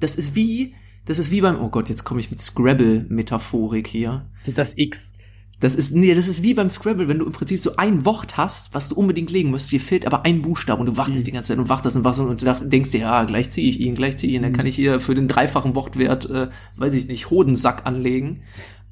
[0.00, 4.30] das ist wie, das ist wie beim, oh Gott, jetzt komme ich mit Scrabble-Metaphorik hier.
[4.40, 5.12] sind das X.
[5.60, 8.36] Das ist, nee, das ist wie beim Scrabble, wenn du im Prinzip so ein Wort
[8.36, 9.70] hast, was du unbedingt legen musst.
[9.70, 12.22] Dir fehlt aber ein Buchstabe und du wartest die ganze Zeit und wartest und wartest
[12.26, 14.42] und dacht- denkst dir, ja, gleich ziehe ich ihn, gleich ziehe ich ihn.
[14.42, 18.42] Dann kann ich hier für den dreifachen Wortwert, äh, weiß ich nicht, Hodensack anlegen.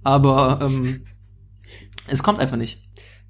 [0.05, 1.01] Aber ähm,
[2.07, 2.83] es kommt einfach nicht.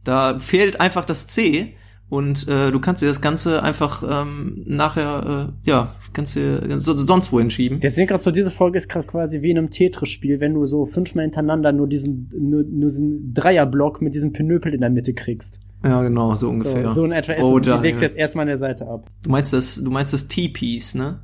[0.05, 1.74] Da fehlt einfach das C
[2.11, 6.96] und äh, du kannst dir das Ganze einfach ähm, nachher, äh, ja, kannst dir so,
[6.96, 7.81] sonst wohin schieben.
[7.81, 10.66] Wir sehen gerade so, diese Folge ist gerade quasi wie in einem Tetris-Spiel, wenn du
[10.66, 15.14] so fünfmal hintereinander nur diesen, nur, nur diesen Dreierblock mit diesem Pinöpel in der Mitte
[15.14, 15.61] kriegst.
[15.85, 16.90] Ja, genau, so So, ungefähr.
[16.90, 17.62] so in etwa ist oh, es.
[17.62, 19.09] Du legst jetzt erstmal an der Seite ab.
[19.23, 21.20] Du meinst das, du meinst das T-Piece, ne?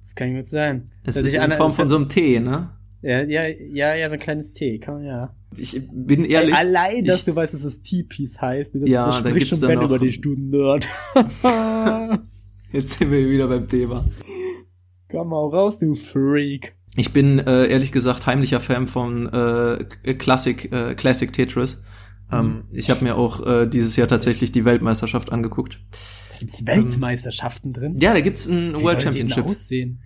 [0.00, 0.90] Das kann gut sein.
[1.04, 2.70] Es ist in Form von so einem T, ne?
[3.02, 5.34] Ja, ja, ja, ja, so ein kleines T, kann man ja.
[5.56, 6.54] Ich bin ehrlich.
[6.54, 8.74] Allein, dass ich, du weißt, dass es T-Piece heißt.
[8.74, 10.88] Das, Ja, das da spricht schon Ben über dich, du Nerd.
[12.72, 14.04] Jetzt sind wir wieder beim Thema.
[15.10, 16.74] Komm mal raus, du Freak.
[16.96, 21.82] Ich bin äh, ehrlich gesagt heimlicher Fan von äh, Classic, äh, Classic Tetris.
[22.32, 25.78] Ähm, ich habe mir auch äh, dieses Jahr tatsächlich die Weltmeisterschaft angeguckt.
[26.32, 27.98] Da gibt's Weltmeisterschaften drin.
[28.00, 29.44] Ja, da gibt's ein Wie World soll die Championship.
[29.44, 30.00] aussehen?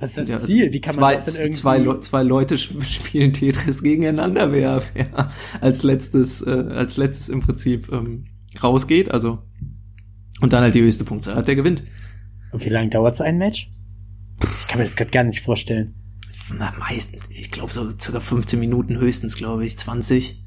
[0.00, 0.72] Was ist das Ja, also Ziel?
[0.72, 1.60] Wie kann zwei, man das denn irgendwie...
[1.60, 5.28] zwei, Le zwei Leute sp- spielen Tetris gegeneinander, wer, wer
[5.60, 8.24] als letztes, äh, als letztes im Prinzip ähm,
[8.62, 9.10] rausgeht.
[9.10, 9.42] Also
[10.40, 11.84] und dann halt die höchste Punktzahl hat, der gewinnt.
[12.52, 13.70] Und wie lange dauert so ein Match?
[14.62, 15.94] Ich kann mir das gerade gar nicht vorstellen.
[16.58, 20.44] Na, meistens, ich glaube so circa 15 Minuten höchstens, glaube ich, 20.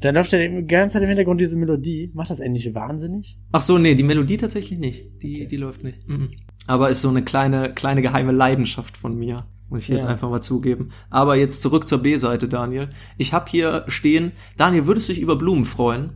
[0.00, 2.10] Dann läuft ja die ganze Zeit im Hintergrund diese Melodie.
[2.14, 3.40] Macht das endlich wahnsinnig?
[3.52, 5.22] Ach so, nee, die Melodie tatsächlich nicht.
[5.22, 6.08] Die, die läuft nicht.
[6.08, 6.30] Mhm.
[6.66, 9.46] Aber ist so eine kleine, kleine geheime Leidenschaft von mir.
[9.68, 10.10] Muss ich jetzt Ja.
[10.10, 10.90] einfach mal zugeben.
[11.10, 12.88] Aber jetzt zurück zur B-Seite, Daniel.
[13.18, 16.10] Ich habe hier stehen, Daniel, würdest du dich über Blumen freuen,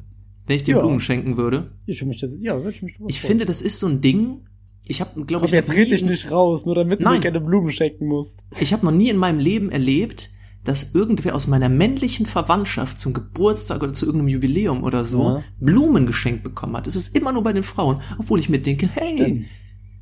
[0.47, 0.81] wenn ich dir Ja.
[0.81, 1.73] Blumen schenken würde?
[1.87, 3.29] Ich finde mich das, ja, würde ich mich Ich freuen.
[3.31, 4.44] finde, das ist so ein Ding.
[4.87, 7.05] Ich habe, glaube ich, jetzt noch red nie ich in- nicht raus, nur damit du
[7.05, 7.14] Nein.
[7.16, 8.40] mir keine Blumen schenken musst.
[8.61, 10.31] Ich habe noch nie in meinem Leben erlebt,
[10.68, 15.42] dass irgendwer aus meiner männlichen Verwandtschaft zum Geburtstag oder zu irgendeinem Jubiläum oder so Ja.
[15.59, 16.87] Blumen geschenkt bekommen hat.
[16.87, 19.46] Es ist immer nur bei den Frauen, obwohl ich mir denke, hey, Stimmt.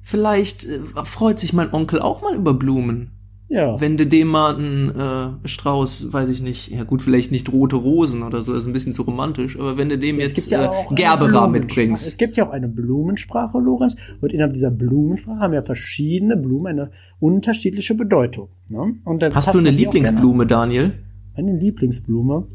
[0.02, 3.12] vielleicht äh, freut sich mein Onkel auch mal über Blumen.
[3.48, 3.80] Ja.
[3.80, 7.76] Wenn du dem mal einen äh, Strauß, weiß ich nicht, ja gut, vielleicht nicht rote
[7.76, 10.34] Rosen oder so, das ist ein bisschen zu romantisch, aber wenn du dem Es jetzt
[10.34, 12.08] gibt ja äh, Gerbera mitbringst.
[12.08, 13.96] Es gibt ja auch eine Blumensprache, Lorenz.
[14.20, 18.48] Und innerhalb dieser Blumensprache haben ja verschiedene Blumen eine unterschiedliche Bedeutung.
[18.68, 18.94] Ne?
[19.32, 20.92] Hast du eine Lieblingsblume, Daniel?
[21.36, 22.48] Meine Lieblingsblume?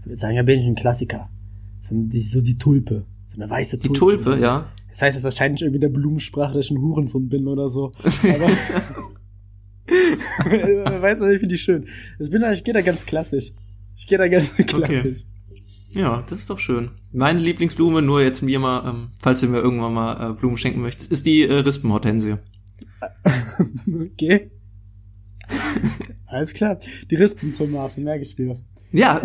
[0.00, 1.28] Ich würde sagen, ja, bin ich ein Klassiker.
[1.80, 3.04] So die, so die Tulpe.
[3.28, 4.24] So eine weiße Die Tulpe.
[4.24, 4.66] Tulpe, ja.
[4.88, 7.92] Das heißt jetzt wahrscheinlich irgendwie der Blumensprache, dass ich ein Hurensohn bin oder so.
[8.02, 8.48] Aber
[11.00, 11.88] weißt du, ich finde die schön.
[12.18, 13.52] Ich, bin, da- ich gehe da ganz klassisch.
[13.96, 15.24] Ich gehe da ganz klassisch.
[15.90, 16.90] Ja, das ist doch schön.
[17.12, 20.80] Meine Lieblingsblume, nur jetzt mir mal, ähm, falls du mir irgendwann mal äh, Blumen schenken
[20.82, 22.36] möchtest, ist die äh, Rispenhortensie.
[24.12, 24.50] Okay.
[26.26, 26.78] Alles klar.
[27.10, 28.58] Die Rispentomate, merke ich dir.
[28.92, 29.20] Ja,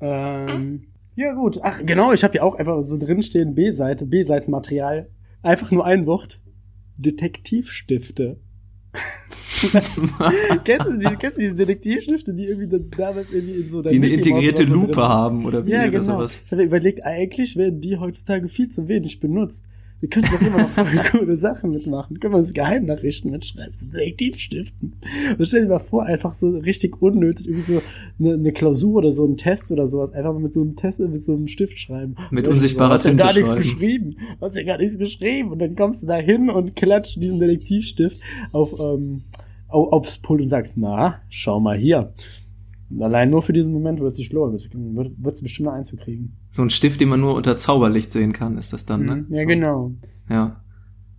[0.00, 0.84] Ähm,
[1.16, 1.58] ja gut.
[1.62, 5.08] Ach genau, ich habe ja auch einfach so drinstehen B-Seite, B-Seitenmaterial.
[5.42, 6.40] Einfach nur ein Wort.
[6.96, 8.40] Detektivstifte.
[10.64, 13.96] kennst, du die, kennst du diese Detektivstifte, die irgendwie dann damals irgendwie in so die
[13.96, 16.02] eine integrierte Lupe haben oder wie Ja, oder genau.
[16.02, 16.40] sowas.
[16.44, 19.64] Ich habe überlegt, eigentlich werden die heutzutage viel zu wenig benutzt.
[20.02, 22.18] Wir können doch immer noch voll coole Sachen mitmachen.
[22.18, 24.94] Können wir uns Geheimnachrichten mitschreiben, so Detektivstiften.
[25.38, 27.82] Und stell dir mal vor, einfach so richtig unnötig, irgendwie so
[28.18, 30.98] eine, eine Klausur oder so ein Test oder sowas, einfach mal mit so einem Test,
[30.98, 32.16] mit so einem Stift schreiben.
[32.32, 33.62] Mit Und unsichtbarer Hast ja gar nichts schreiben.
[33.62, 34.16] geschrieben.
[34.40, 35.52] Hast ja gar nichts geschrieben.
[35.52, 38.18] Und dann kommst du da hin und klatscht diesen Detektivstift
[38.52, 39.22] auf, ähm,
[39.68, 42.12] au- aufs Pult und sagst, na, schau mal hier.
[43.00, 44.52] Allein nur für diesen Moment wird es sich lohnen.
[44.52, 46.36] Wird, wird es bestimmt noch eins zu kriegen.
[46.50, 49.16] So ein Stift, den man nur unter Zauberlicht sehen kann, ist das dann, ne?
[49.16, 49.26] Mhm.
[49.30, 49.48] Ja, so.
[49.48, 49.92] genau.
[50.28, 50.62] Ja.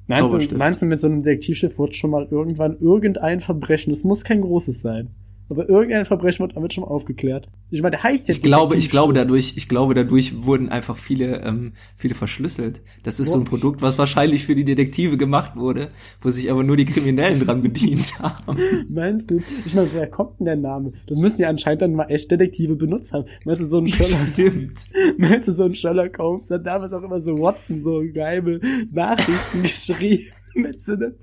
[0.08, 4.04] Meinst du, meinst du, mit so einem Detektivstift wird schon mal irgendwann irgendein Verbrechen, das
[4.04, 5.10] muss kein großes sein,
[5.50, 7.50] aber irgendein Verbrechen wird damit schon aufgeklärt?
[7.70, 10.98] Ich meine, der heißt jetzt Ich glaube, ich glaube dadurch, ich glaube dadurch wurden einfach
[10.98, 12.82] viele, ähm, viele verschlüsselt.
[13.04, 13.44] Das ist so ein.
[13.44, 15.90] Produkt, was wahrscheinlich für die Detektive gemacht wurde,
[16.22, 18.58] wo sich aber nur die Kriminellen dran bedient haben.
[18.90, 19.38] Meinst du?
[19.66, 20.94] Ich meine, woher kommt denn der Name?
[21.08, 23.26] Das müssen ja anscheinend dann mal echt Detektive benutzt haben.
[23.46, 24.86] Meinst du, so ein Sherlock, Stimmt.
[25.18, 28.60] meinst du, so ein Sherlock Holmes hat damals auch immer so Watson so geheime
[28.92, 30.24] Nachrichten geschrieben?
[30.56, 31.16] Mit so einem,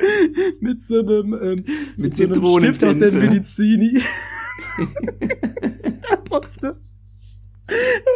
[0.60, 1.64] mit so einem, ähm,
[1.96, 3.12] Mit so einem Stift aus der.
[3.12, 4.00] Medizini.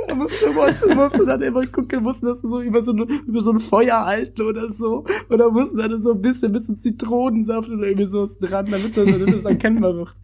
[0.08, 3.52] Er musste, musste, musste, dann immer gucken, musste das so über so, eine, über so
[3.52, 5.04] ein Feuer halten oder so.
[5.30, 9.34] Dann mussten dann so ein bisschen, bisschen Zitronensaft oder irgendwie sowas dran, damit das, damit
[9.34, 10.14] das erkennbar wird.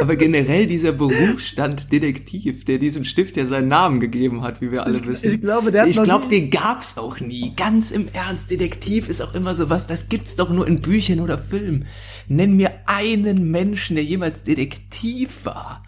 [0.00, 4.84] Aber generell dieser Berufsstand Detektiv, der diesem Stift ja seinen Namen gegeben hat, wie wir
[4.84, 5.30] alle Ich- wissen.
[5.30, 7.52] ich glaube, der hat Ich glaube, den gab's auch nie.
[7.56, 8.50] Ganz im Ernst.
[8.50, 11.86] Detektiv ist auch immer sowas, das gibt's doch nur in Büchern oder Filmen.
[12.28, 15.82] Nenn mir einen Menschen, der jemals Detektiv war.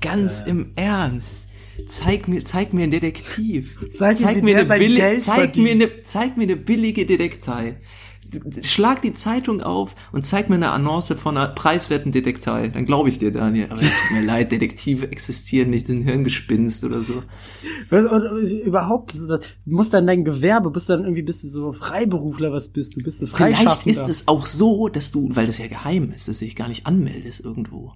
[0.00, 1.46] Ganz im Ernst.
[1.88, 3.78] Zeig mir, zeig mir einen Detektiv.
[3.92, 7.06] Zeig mir, wie mir eine sein billi- Geld zeig mir eine, zeig mir eine billige
[7.06, 7.76] Detektei.
[8.62, 12.66] Schlag die Zeitung auf und zeig mir eine Annonce von einer preiswerten Detektei.
[12.68, 13.66] Dann glaube ich dir, Daniel.
[13.70, 17.22] Aber es tut mir leid, Detektive existieren nicht in Hirngespinst oder so.
[17.90, 22.50] Was, und, überhaupt, du musst dann dein Gewerbe, bist dann irgendwie, bist du so Freiberufler,
[22.50, 23.04] was bist du?
[23.04, 26.40] Bist du Vielleicht ist es auch so, dass du, weil das ja geheim ist, dass
[26.40, 27.92] du dich gar nicht anmeldest irgendwo.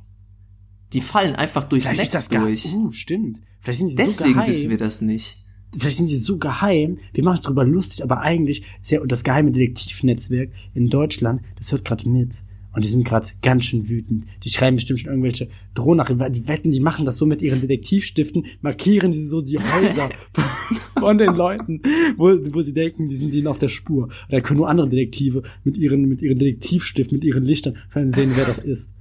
[0.92, 2.64] Die fallen einfach durchs Netz das gar, durch.
[2.72, 3.40] uh, stimmt.
[3.60, 4.48] Vielleicht sind die so Deswegen geheim.
[4.48, 5.44] wissen wir das nicht.
[5.76, 9.24] vielleicht sind die so geheim, wir machen es drüber lustig, aber eigentlich ist ja das
[9.24, 12.42] geheime Detektivnetzwerk in Deutschland, das hört gerade mit.
[12.72, 14.26] Und die sind gerade ganz schön wütend.
[14.44, 16.32] Die schreiben bestimmt schon irgendwelche Drohnachrichten.
[16.32, 20.08] Die wetten, die machen das so mit ihren Detektivstiften, markieren die so die Häuser
[21.00, 21.80] von den Leuten,
[22.16, 24.04] wo, wo sie denken, die sind ihnen auf der Spur.
[24.04, 28.12] Und dann können nur andere Detektive mit ihren, mit ihren Detektivstiften, mit ihren Lichtern können
[28.12, 28.92] sehen, wer das ist.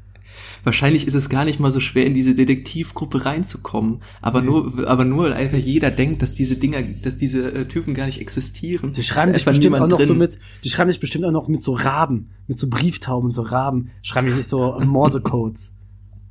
[0.63, 3.99] Wahrscheinlich ist es gar nicht mal so schwer, in diese Detektivgruppe reinzukommen.
[4.21, 7.93] Aber nur, aber nur, weil einfach jeder denkt, dass diese Dinger, dass diese äh, Typen
[7.93, 8.93] gar nicht existieren.
[8.93, 10.17] Die schreiben sich bestimmt auch noch so drin.
[10.17, 13.89] mit, die schreiben sich bestimmt auch noch mit so Raben, mit so Brieftauben, so Raben,
[14.01, 15.73] schreiben sich so Morsecodes.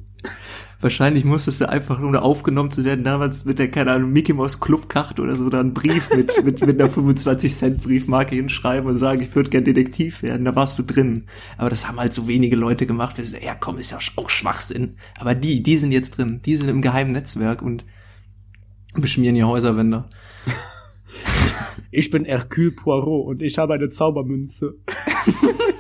[0.87, 4.61] Wahrscheinlich musstest du einfach, um aufgenommen zu werden, damals mit der, keine Ahnung, Mickey Mouse
[4.61, 8.97] Clubkarte oder so, da einen Brief mit, mit, mit einer 25 Cent Briefmarke hinschreiben und
[9.01, 11.25] sagen, ich würde gern Detektiv werden, da warst du drin.
[11.59, 14.31] Aber das haben halt so wenige Leute gemacht, weil sie, ja komm, ist ja auch
[14.31, 14.95] Schwachsinn.
[15.19, 17.85] Aber die, die sind jetzt drin, die sind im geheimen Netzwerk und
[18.95, 20.05] beschmieren ihr Häuserwände.
[21.91, 24.77] Ich bin Hercule Poirot und ich habe eine Zaubermünze.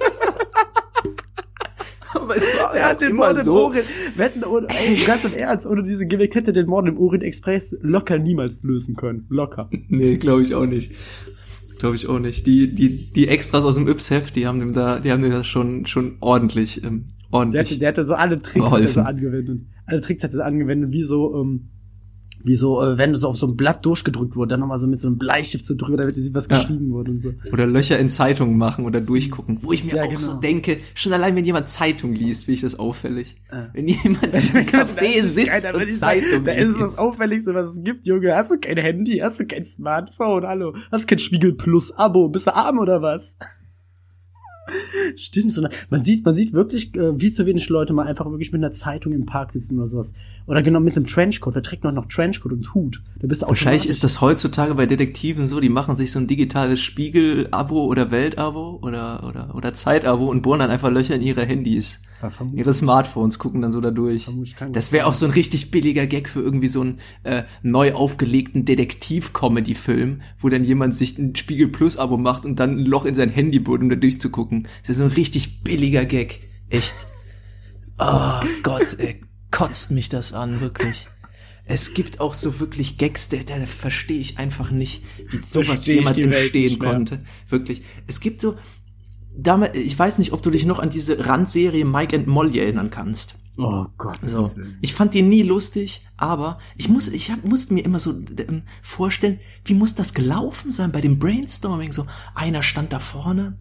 [2.77, 3.87] Er hat den Mord im Orient,
[4.17, 7.77] wetten, ohne, ey, ganz im Ernst, ohne diese Gimmick hätte den Mord im Orient Express
[7.81, 9.27] locker niemals lösen können.
[9.29, 9.71] Locker.
[9.89, 10.93] Nee, glaube ich auch nicht.
[11.79, 12.47] Glaube ich auch nicht.
[12.47, 15.47] Die, die, die Extras aus dem Yps-Heft, die haben dem da, die haben dem das
[15.47, 17.71] schon, schon ordentlich, ähm, Der ordentlich.
[17.71, 19.61] hatte, der hatte so alle Tricks hat er so angewendet.
[19.85, 21.69] Alle Tricks hat er angewendet, wie so, ähm,
[22.47, 24.99] wie so, äh, wenn so auf so ein Blatt durchgedrückt wurde, dann nochmal so mit
[25.01, 26.59] so einem Bleistift so drüber, damit was Ja.
[26.59, 27.33] geschrieben wurde und so.
[27.53, 29.59] Oder Löcher in Zeitungen machen oder durchgucken.
[29.63, 30.21] Wo ich mir Ja, auch genau.
[30.21, 33.37] so denke, schon allein wenn jemand Zeitung liest, finde ich das auffällig.
[33.51, 33.69] Ja.
[33.73, 36.99] Wenn jemand im Das Café sitzt geil, aber und Zeitung sagen, Da ist es das.
[36.99, 38.35] Auffälligste, was es gibt, Junge.
[38.35, 39.19] Hast du kein Handy?
[39.23, 40.47] Hast du kein Smartphone?
[40.47, 40.75] Hallo?
[40.93, 42.29] Hast du kein Spiegel Plus Abo?
[42.29, 43.37] Bist du arm oder was?
[45.17, 48.53] Stimmt, so man sieht, man sieht wirklich, äh, wie zu wenig Leute mal einfach wirklich
[48.53, 50.13] mit einer Zeitung im Park sitzen oder sowas.
[50.47, 51.55] Oder genau mit einem Trenchcoat.
[51.55, 53.03] Wer trägt noch noch Trenchcoat und Hut?
[53.21, 56.27] Da bist du Wahrscheinlich ist das heutzutage bei Detektiven so, die machen sich so ein
[56.27, 61.45] digitales Spiegel-Abo oder Welt-Abo oder, oder, oder Zeit-Abo und bohren dann einfach Löcher in ihre
[61.45, 62.01] Handys.
[62.19, 62.59] Vermutlich.
[62.59, 64.31] Ihre Smartphones gucken dann so da durch.
[64.73, 68.65] Das wäre auch so ein richtig billiger Gag für irgendwie so einen äh, neu aufgelegten
[68.65, 73.29] Detektiv-Comedy-Film, wo dann jemand sich ein Spiegel Plus-Abo macht und dann ein Loch in sein
[73.29, 74.67] Handy bohrt, um da durchzugucken.
[74.81, 76.41] Das ist so ein richtig billiger Gag.
[76.71, 76.95] Echt.
[77.99, 81.09] Oh Gott, ey, kotzt mich das an, wirklich.
[81.69, 86.19] Es gibt auch so wirklich Gags, der, der verstehe ich einfach nicht, wie sowas jemals
[86.21, 87.19] entstehen konnte.
[87.49, 87.83] Wirklich.
[88.07, 88.55] Es gibt so,
[89.37, 92.91] damals, ich weiß nicht, ob du dich noch an diese Randserie Mike and Molly erinnern
[92.91, 93.37] kannst.
[93.59, 94.19] Oh Gott.
[94.23, 94.51] So.
[94.83, 98.63] Ich fand den nie lustig, aber ich muss, ich hab, musste mir immer so ähm,
[98.83, 101.93] vorstellen, wie muss das gelaufen sein bei dem Brainstorming?
[101.93, 103.59] So, einer stand da vorne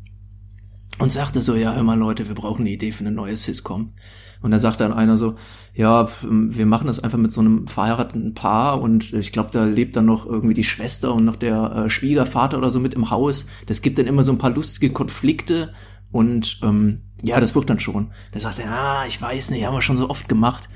[0.99, 3.93] und sagte so, ja, hör mal Leute, wir brauchen eine Idee für eine neue Sitcom.
[4.41, 5.35] Und da sagt dann einer so,
[5.73, 9.95] ja, wir machen das einfach mit so einem verheirateten Paar und ich glaube, da lebt
[9.95, 13.47] dann noch irgendwie die Schwester und noch der äh, Schwiegervater oder so mit im Haus.
[13.65, 15.73] Das gibt dann immer so ein paar lustige Konflikte
[16.11, 18.11] und ähm, ja, das wird dann schon.
[18.31, 20.69] Da sagt er, ah, ich weiß nicht, haben wir schon so oft gemacht.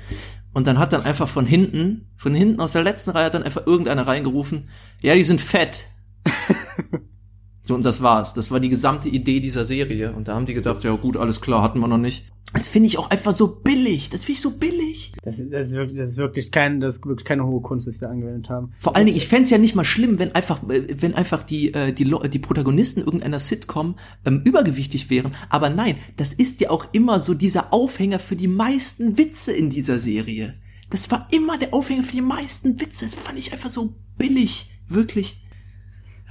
[0.52, 3.44] Und dann hat dann einfach von hinten, von hinten aus der letzten Reihe hat dann
[3.44, 4.68] einfach irgendeiner reingerufen,
[5.00, 5.86] ja, die sind fett.
[7.62, 8.34] so, und das war's.
[8.34, 10.12] Das war die gesamte Idee dieser Serie.
[10.12, 12.32] Und da haben die gedacht, ja gut, alles klar, hatten wir noch nicht.
[12.52, 14.10] Das finde ich auch einfach so billig.
[14.10, 15.12] Das finde ich so billig.
[15.22, 17.98] Das, das, ist wirklich, das ist wirklich kein, das ist wirklich keine hohe Kunst, was
[17.98, 18.72] sie angewendet haben.
[18.78, 21.92] Vor allen Dingen, ich fände ja nicht mal schlimm, wenn einfach, wenn einfach die, äh,
[21.92, 25.34] die, die Protagonisten irgendeiner Sitcom ähm, übergewichtig wären.
[25.48, 29.70] Aber nein, das ist ja auch immer so dieser Aufhänger für die meisten Witze in
[29.70, 30.54] dieser Serie.
[30.90, 33.04] Das war immer der Aufhänger für die meisten Witze.
[33.04, 34.70] Das fand ich einfach so billig.
[34.88, 35.40] Wirklich.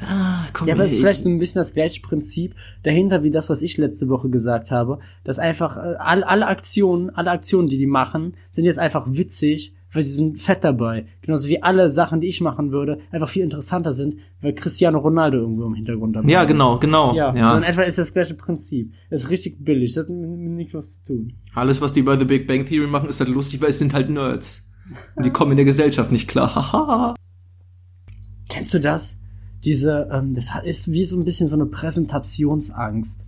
[0.01, 3.31] Ah, komm ja, aber es ist vielleicht so ein bisschen das gleiche Prinzip dahinter wie
[3.31, 7.67] das, was ich letzte Woche gesagt habe, dass einfach äh, alle, alle Aktionen, alle Aktionen,
[7.67, 11.07] die die machen, sind jetzt einfach witzig, weil sie sind fett dabei.
[11.21, 15.38] Genauso wie alle Sachen, die ich machen würde, einfach viel interessanter sind, weil Cristiano Ronaldo
[15.38, 16.33] irgendwo im Hintergrund dabei ist.
[16.33, 17.13] Ja, genau, genau.
[17.15, 17.51] Ja, ja.
[17.51, 18.93] So in etwa ist das gleiche Prinzip.
[19.09, 21.33] Das ist richtig billig, das hat mit, mit nichts was zu tun.
[21.55, 23.93] Alles, was die bei The Big Bang Theory machen, ist halt lustig, weil es sind
[23.93, 24.69] halt Nerds.
[25.15, 26.53] Und die kommen in der Gesellschaft nicht klar.
[26.55, 27.15] Haha.
[28.49, 29.17] Kennst du das?
[29.63, 33.21] Diese, ähm, das ist wie so ein bisschen so eine Präsentationsangst.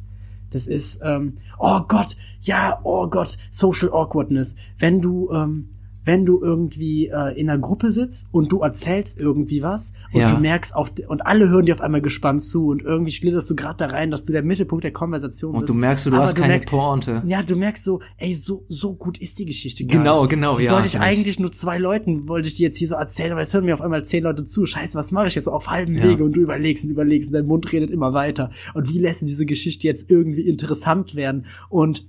[0.51, 4.55] Das ist, ähm, oh Gott, ja, oh Gott, Social Awkwardness.
[4.77, 5.69] Wenn du, ähm,
[6.03, 10.33] wenn du irgendwie äh, in einer Gruppe sitzt und du erzählst irgendwie was und ja.
[10.33, 13.55] du merkst auf und alle hören dir auf einmal gespannt zu und irgendwie schlitterst du
[13.55, 15.63] gerade da rein, dass du der Mittelpunkt der Konversation bist.
[15.63, 17.23] Und du merkst, du, hast du keine merkst, Pointe.
[17.27, 20.29] Ja, du merkst so, ey, so so gut ist die Geschichte gar Genau, nicht.
[20.31, 20.69] genau, die ja.
[20.69, 23.53] Sollte ich eigentlich nur zwei Leuten wollte ich die jetzt hier so erzählen, aber es
[23.53, 24.65] hören mir auf einmal zehn Leute zu.
[24.65, 26.03] Scheiße, was mache ich jetzt auf halbem ja.
[26.03, 29.21] Wege und du überlegst und überlegst und dein Mund redet immer weiter und wie lässt
[29.21, 32.07] du diese Geschichte jetzt irgendwie interessant werden und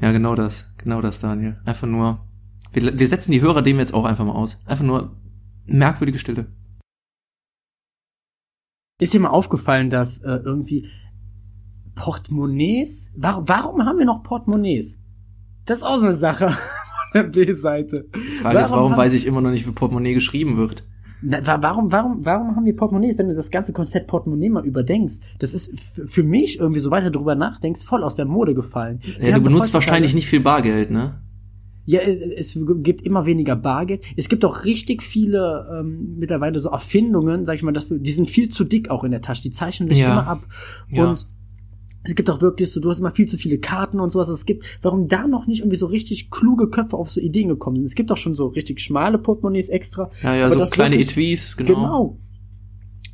[0.00, 1.60] ja, genau das, genau das, Daniel.
[1.66, 2.20] Einfach nur
[2.72, 4.62] wir, wir setzen die Hörer dem jetzt auch einfach mal aus.
[4.66, 5.16] Einfach nur
[5.66, 6.46] merkwürdige Stille.
[9.00, 10.88] Ist dir mal aufgefallen, dass äh, irgendwie
[11.94, 13.10] Portemonnaies?
[13.16, 14.98] Warum, warum haben wir noch Portemonnaies?
[15.64, 16.48] Das ist auch so eine Sache
[17.12, 18.08] von der B-Seite.
[18.14, 20.84] Die Frage warum ist, warum weiß ich immer noch nicht, wie Portemonnaie geschrieben wird?
[21.22, 25.16] Na, warum, warum, warum haben wir Portemonnaies, wenn du das ganze Konzept Portemonnaie mal überdenkst?
[25.38, 29.00] Das ist für mich irgendwie, so weiter drüber nachdenkst, voll aus der Mode gefallen.
[29.20, 31.20] Ja, du benutzt wahrscheinlich nicht viel Bargeld, ne?
[31.84, 34.02] Ja, äh, es gibt immer weniger Bargeld.
[34.16, 38.12] Es gibt auch richtig viele ähm, mittlerweile so Erfindungen, sag ich mal, dass du, die
[38.12, 39.42] sind viel zu dick auch in der Tasche.
[39.42, 40.12] Die zeichnen sich ja.
[40.12, 40.42] immer ab.
[40.90, 41.08] Ja.
[41.08, 41.28] Und
[42.02, 44.28] es gibt auch wirklich so, du hast immer viel zu viele Karten und sowas.
[44.28, 47.76] Es gibt, warum da noch nicht irgendwie so richtig kluge Köpfe auf so Ideen gekommen
[47.76, 47.84] sind.
[47.84, 50.10] Es gibt auch schon so richtig schmale Portemonnaies extra.
[50.22, 51.74] Ja, ja, so kleine wirklich, Etuis, genau.
[51.74, 52.18] Genau.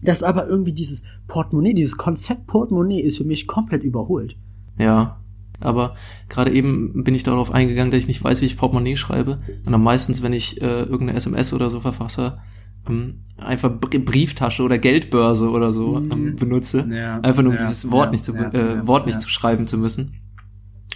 [0.03, 4.37] Das aber irgendwie dieses Portemonnaie, dieses Konzept Portemonnaie ist für mich komplett überholt.
[4.79, 5.21] Ja.
[5.61, 5.97] Aber
[6.29, 9.41] gerade eben bin ich darauf eingegangen, dass ich nicht weiß, wie ich Portemonnaie schreibe.
[9.65, 12.39] Und dann meistens, wenn ich äh, irgendeine SMS oder so verfasse,
[12.89, 16.11] ähm, einfach Brieftasche oder Geldbörse oder so mhm.
[16.13, 16.89] ähm, benutze.
[16.91, 19.67] Ja, einfach nur um ja, dieses Wort ja, nicht zu äh, Wort nicht zu schreiben
[19.67, 20.21] zu müssen.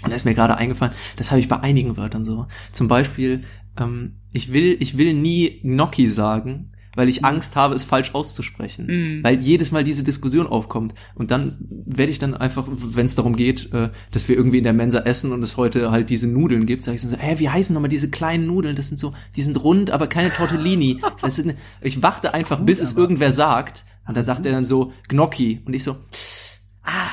[0.02, 2.46] Und da ist mir gerade eingefallen, das habe ich bei einigen Wörtern so.
[2.72, 3.44] Zum Beispiel,
[3.78, 8.86] ähm, ich will, ich will nie Gnocchi sagen, weil ich Angst habe, es falsch auszusprechen.
[8.86, 9.24] Mhm.
[9.24, 10.92] Weil jedes Mal diese Diskussion aufkommt.
[11.14, 14.64] Und dann werde ich dann einfach, wenn es darum geht, äh, dass wir irgendwie in
[14.64, 17.48] der Mensa essen und es heute halt diese Nudeln gibt, sage ich so, hä, wie
[17.48, 18.76] heißen nochmal diese kleinen Nudeln?
[18.76, 21.00] Das sind so, die sind rund, aber keine Tortellini.
[21.28, 23.86] Sind, ich warte einfach, Gut, bis es irgendwer sagt.
[24.06, 25.62] Und da sagt er dann so, Gnocchi.
[25.64, 25.96] Und ich so,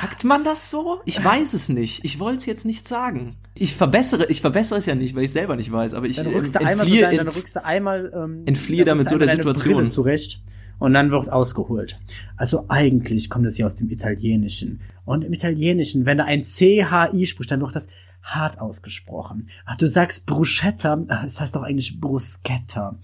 [0.01, 1.01] Sagt man das so?
[1.05, 2.03] Ich weiß es nicht.
[2.05, 3.35] Ich wollte es jetzt nicht sagen.
[3.55, 6.27] Ich verbessere, ich verbessere es ja nicht, weil ich selber nicht weiß, aber ich dann
[6.27, 9.29] rückst du entfliehe, einmal so dein, dann rückst du einmal ähm, entfliehe damit so der
[9.29, 10.41] Situation zurecht
[10.79, 11.99] und dann wird ausgeholt.
[12.35, 17.25] Also eigentlich kommt es ja aus dem Italienischen und im Italienischen, wenn da ein CHI
[17.25, 17.87] spricht, dann wird das
[18.21, 19.47] hart ausgesprochen.
[19.65, 22.95] Ach, du sagst Bruschetta, das heißt doch eigentlich Bruschetta.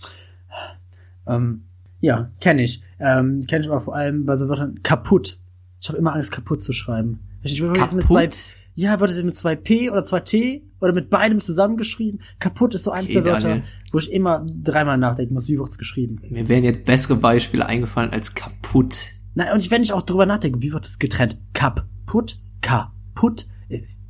[1.26, 1.64] Ähm,
[2.02, 2.84] ja, kenne ich.
[3.00, 5.38] Ähm, kenne ich aber vor allem bei so Wörtern kaputt.
[5.84, 7.19] Ich habe immer Angst, kaputt zu schreiben.
[7.41, 7.98] Ich würde kaputt?
[7.98, 8.30] mit zwei,
[8.74, 12.22] ja, wird es mit zwei P oder zwei T oder mit beidem zusammengeschrieben?
[12.39, 13.67] Kaputt ist so eins okay, der Wörter, Daniel.
[13.91, 16.22] wo ich immer dreimal nachdenken muss, wie wird's geschrieben.
[16.30, 19.08] Mir wären jetzt bessere Beispiele eingefallen als kaputt.
[19.36, 21.38] Nein, und wenn ich auch drüber nachdenke, wie wird es getrennt?
[21.52, 23.48] Kaputt, kaputt.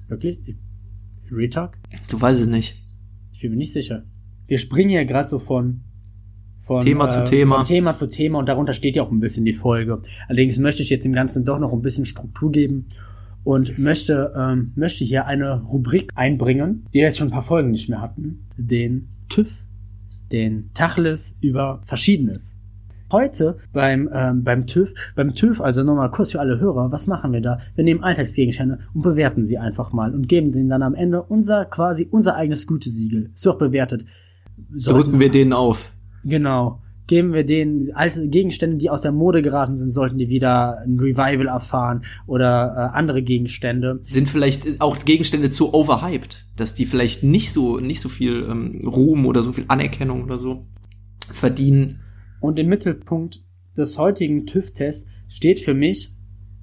[0.10, 0.38] Wirklich?
[1.32, 1.76] Retalk?
[2.08, 2.84] Du weißt es nicht.
[3.32, 4.04] Ich bin mir nicht sicher.
[4.46, 5.82] Wir springen ja gerade so von
[6.64, 7.58] von Thema äh, zu Thema.
[7.58, 10.02] Von Thema zu Thema und darunter steht ja auch ein bisschen die Folge.
[10.28, 12.86] Allerdings möchte ich jetzt dem Ganzen doch noch ein bisschen Struktur geben
[13.44, 17.72] und möchte, ähm, möchte hier eine Rubrik einbringen, die wir jetzt schon ein paar Folgen
[17.72, 18.48] nicht mehr hatten.
[18.56, 19.64] Den TÜV,
[20.32, 22.58] den Tacheles über Verschiedenes.
[23.12, 27.34] Heute beim, ähm, beim TÜV, beim TÜV, also nochmal kurz für alle Hörer, was machen
[27.34, 27.60] wir da?
[27.76, 31.66] Wir nehmen Alltagsgegenstände und bewerten sie einfach mal und geben denen dann am Ende unser,
[31.66, 33.30] quasi unser eigenes Gütesiegel.
[33.34, 34.06] Ist doch bewertet.
[34.72, 35.93] Drücken wir denen auf.
[36.24, 36.80] Genau.
[37.06, 40.98] Geben wir denen alte Gegenstände, die aus der Mode geraten sind, sollten die wieder ein
[40.98, 44.00] Revival erfahren oder äh, andere Gegenstände.
[44.04, 48.88] Sind vielleicht auch Gegenstände zu overhyped, dass die vielleicht nicht so, nicht so viel ähm,
[48.88, 50.66] Ruhm oder so viel Anerkennung oder so
[51.30, 52.00] verdienen.
[52.40, 53.42] Und im Mittelpunkt
[53.78, 56.12] des heutigen TÜV-Tests steht für mich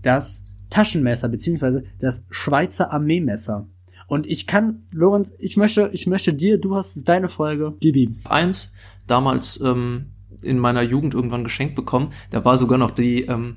[0.02, 3.68] das Taschenmesser beziehungsweise das Schweizer Armeemesser.
[4.10, 8.18] Und ich kann, Lorenz, ich möchte, ich möchte dir, du hast deine Folge, gib ihm.
[8.24, 8.74] Eins,
[9.06, 10.06] damals ähm,
[10.42, 12.10] in meiner Jugend irgendwann geschenkt bekommen.
[12.30, 13.54] Da war sogar noch die, ähm,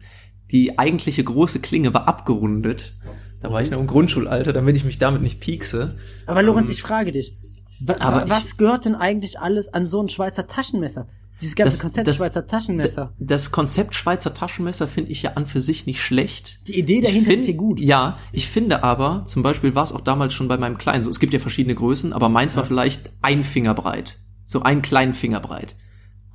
[0.51, 2.93] die eigentliche große Klinge war abgerundet.
[3.41, 5.97] Da war ich noch im Grundschulalter, damit ich mich damit nicht piekse.
[6.28, 7.36] Aber Lorenz, ich frage dich,
[7.84, 11.08] wa aber was ich- gehört denn eigentlich alles an so ein Schweizer Taschenmesser?
[11.42, 13.14] Dieses ganze Das- Konzept das- Schweizer Taschenmesser.
[13.20, 16.68] Das Konzept Schweizer Taschenmesser finde ich ja an für sich nicht schlecht.
[16.68, 17.80] Die Idee dahinter find- ist hier gut.
[17.80, 21.10] Ja, ich finde aber, zum Beispiel war es auch damals schon bei meinem Kleinen so,
[21.10, 24.18] es gibt ja verschiedene Größen, aber meins war vielleicht ein Finger breit.
[24.46, 25.76] So einen kleinen Finger breit.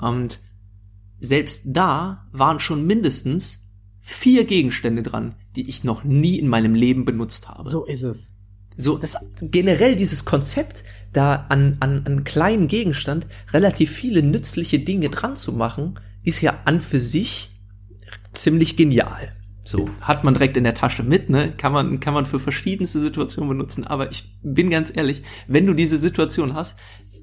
[0.00, 0.40] Und
[1.20, 7.04] selbst da waren schon mindestens vier Gegenstände dran, die ich noch nie in meinem Leben
[7.04, 7.68] benutzt habe.
[7.68, 8.30] So ist es.
[8.76, 15.08] So, das, generell dieses Konzept, da an, an, an kleinen Gegenstand relativ viele nützliche Dinge
[15.08, 17.50] dran zu machen, ist ja an für sich
[18.32, 19.32] ziemlich genial.
[19.64, 21.52] So, hat man direkt in der Tasche mit, ne?
[21.54, 23.86] Kann man, kann man für verschiedenste Situationen benutzen.
[23.86, 26.78] Aber ich bin ganz ehrlich, wenn du diese Situation hast,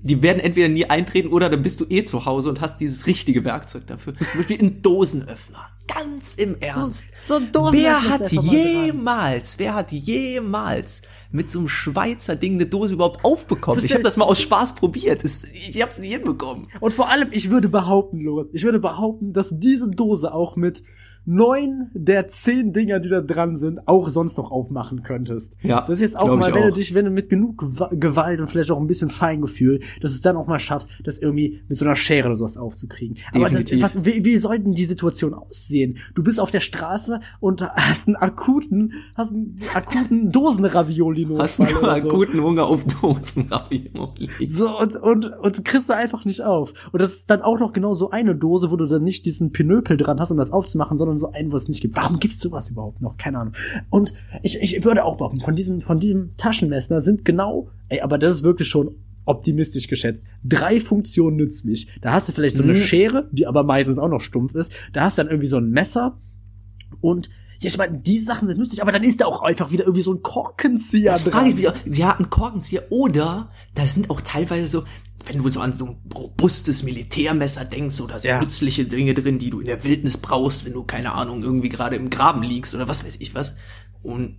[0.08, 3.08] die werden entweder nie eintreten oder dann bist du eh zu Hause und hast dieses
[3.08, 4.14] richtige Werkzeug dafür.
[4.16, 5.68] Zum Beispiel ein Dosenöffner.
[5.88, 7.10] Ganz im Ernst.
[7.28, 11.02] so ein Dosenöffner Wer hat jemals, wer hat jemals
[11.32, 13.80] mit so einem Schweizer Ding eine Dose überhaupt aufbekommen?
[13.80, 15.24] So Ich habe das mal aus Spaß probiert.
[15.24, 16.68] Es- Ich hab's nie hinbekommen.
[16.80, 20.84] Und vor allem, ich würde behaupten, Lorenz, ich würde behaupten, dass diese Dose auch mit
[21.26, 25.54] neun der zehn Dinger, die da dran sind, auch sonst noch aufmachen könntest.
[25.62, 26.74] Ja, Das ist jetzt auch mal, wenn du auch.
[26.74, 30.16] dich, wenn du mit genug Gewa- Gewalt und vielleicht auch ein bisschen Feingefühl, dass du
[30.16, 33.18] es dann auch mal schaffst, das irgendwie mit so einer Schere oder sowas aufzukriegen.
[33.34, 33.84] Aber das, Definitiv.
[33.84, 35.98] was, wie, wie soll denn die Situation aussehen?
[36.14, 41.76] Du bist auf der Straße und hast einen akuten, hast einen akuten Dosenravioli Hast einen
[41.86, 44.30] akuten Hunger auf Dosenravioli.
[44.48, 46.74] So, und, und, und kriegst du einfach nicht auf.
[46.92, 49.52] Und das ist dann auch noch genau so eine Dose, wo du dann nicht diesen
[49.52, 51.96] Pinöpel dran hast, um das aufzumachen, sondern so einen, wo es nicht gibt.
[51.96, 53.18] Warum gibt's sowas überhaupt noch?
[53.18, 53.54] Keine Ahnung.
[53.90, 54.14] Und
[54.44, 58.38] ich, ich würde auch behaupten, von diesem, von diesem Taschenmesser sind genau, ey, aber das
[58.38, 58.96] ist wirklich schon
[59.26, 60.24] optimistisch geschätzt.
[60.44, 61.88] Drei Funktionen nützlich.
[62.02, 62.78] Da hast du vielleicht so eine Mhm.
[62.78, 64.72] Schere, die aber meistens auch noch stumpf ist.
[64.94, 66.18] Da hast du dann irgendwie so ein Messer
[67.02, 69.86] und ja, ich meine, die Sachen sind nützlich, aber dann ist da auch einfach wieder
[69.86, 71.46] irgendwie so ein Korkenzieher Das dran.
[71.46, 71.74] frage ich auch.
[71.86, 72.84] Ja, ein Korkenzieher.
[72.90, 74.84] Oder da sind auch teilweise so,
[75.26, 78.40] wenn du so an so ein robustes Militärmesser denkst oder so Ja.
[78.40, 81.96] nützliche Dinge drin, die du in der Wildnis brauchst, wenn du, keine Ahnung, irgendwie gerade
[81.96, 83.58] im Graben liegst oder was weiß ich was.
[84.04, 84.38] Und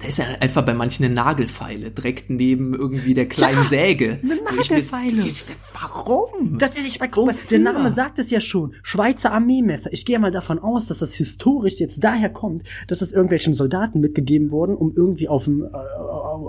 [0.00, 4.20] da ist ja einfach bei manchen eine Nagelfeile direkt neben irgendwie der kleinen Säge.
[4.22, 5.22] eine ich mir- Nagelfeile.
[5.26, 5.44] Ich-
[5.80, 6.58] Warum?
[6.58, 7.58] Das ist, ich meine, guck der?
[7.58, 8.74] Name sagt es ja schon.
[8.82, 9.92] Schweizer Armeemesser.
[9.92, 14.00] Ich gehe mal davon aus, dass das historisch jetzt daher kommt, dass es irgendwelchen Soldaten
[14.00, 15.66] mitgegeben wurden, um irgendwie auf dem, äh,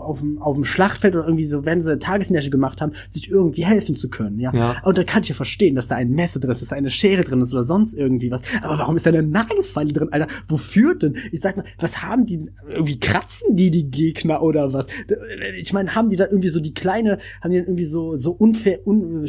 [0.04, 3.66] auf dem, auf dem Schlachtfeld oder irgendwie so, wenn sie Tagesmärsche gemacht haben, sich irgendwie
[3.66, 4.54] helfen zu können, ja.
[4.54, 4.78] Ja.
[4.84, 6.90] Und da kann ich ja verstehen, dass da ein Messer drin ist, dass da eine
[6.90, 8.42] Schere drin ist oder sonst irgendwie was.
[8.62, 10.28] Aber warum ist da eine Nagelfeile drin, Alter?
[10.48, 11.16] Wofür denn?
[11.32, 14.88] Ich sag mal, was haben die, irgendwie kratzen die die Gegner oder was?
[15.60, 18.32] Ich meine, haben die da irgendwie so die kleine, haben die dann irgendwie so, so
[18.32, 19.26] unfair, un,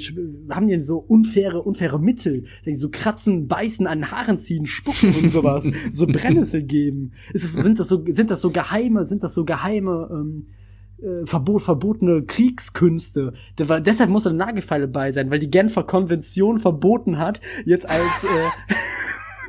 [0.50, 2.44] haben die denn so unfaire, unfaire Mittel?
[2.64, 7.12] Die so kratzen, beißen, an Haaren ziehen, spucken und sowas, so Brennnessel geben.
[7.32, 10.46] Ist es, sind das so, sind das so geheime, sind das so geheime, ähm,
[11.02, 13.32] äh, verbot, verbotene Kriegskünste.
[13.58, 18.24] War, deshalb muss eine Nagelfeile bei sein, weil die Genfer Konvention verboten hat, jetzt als
[18.24, 18.74] äh,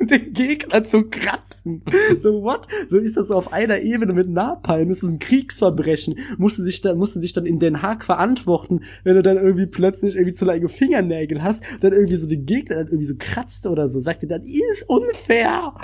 [0.00, 1.82] den Gegner zu kratzen.
[2.22, 2.66] So what?
[2.90, 4.88] So ist das so auf einer Ebene mit Napalm.
[4.88, 6.18] Das ist ein Kriegsverbrechen.
[6.38, 9.36] Musst du dich dann, musst du dich dann in Den Haag verantworten, wenn du dann
[9.36, 13.14] irgendwie plötzlich irgendwie zu lange Fingernägel hast, dann irgendwie so den Gegner dann irgendwie so
[13.18, 14.00] kratzt oder so.
[14.00, 15.74] Sagt dir dann, ist unfair.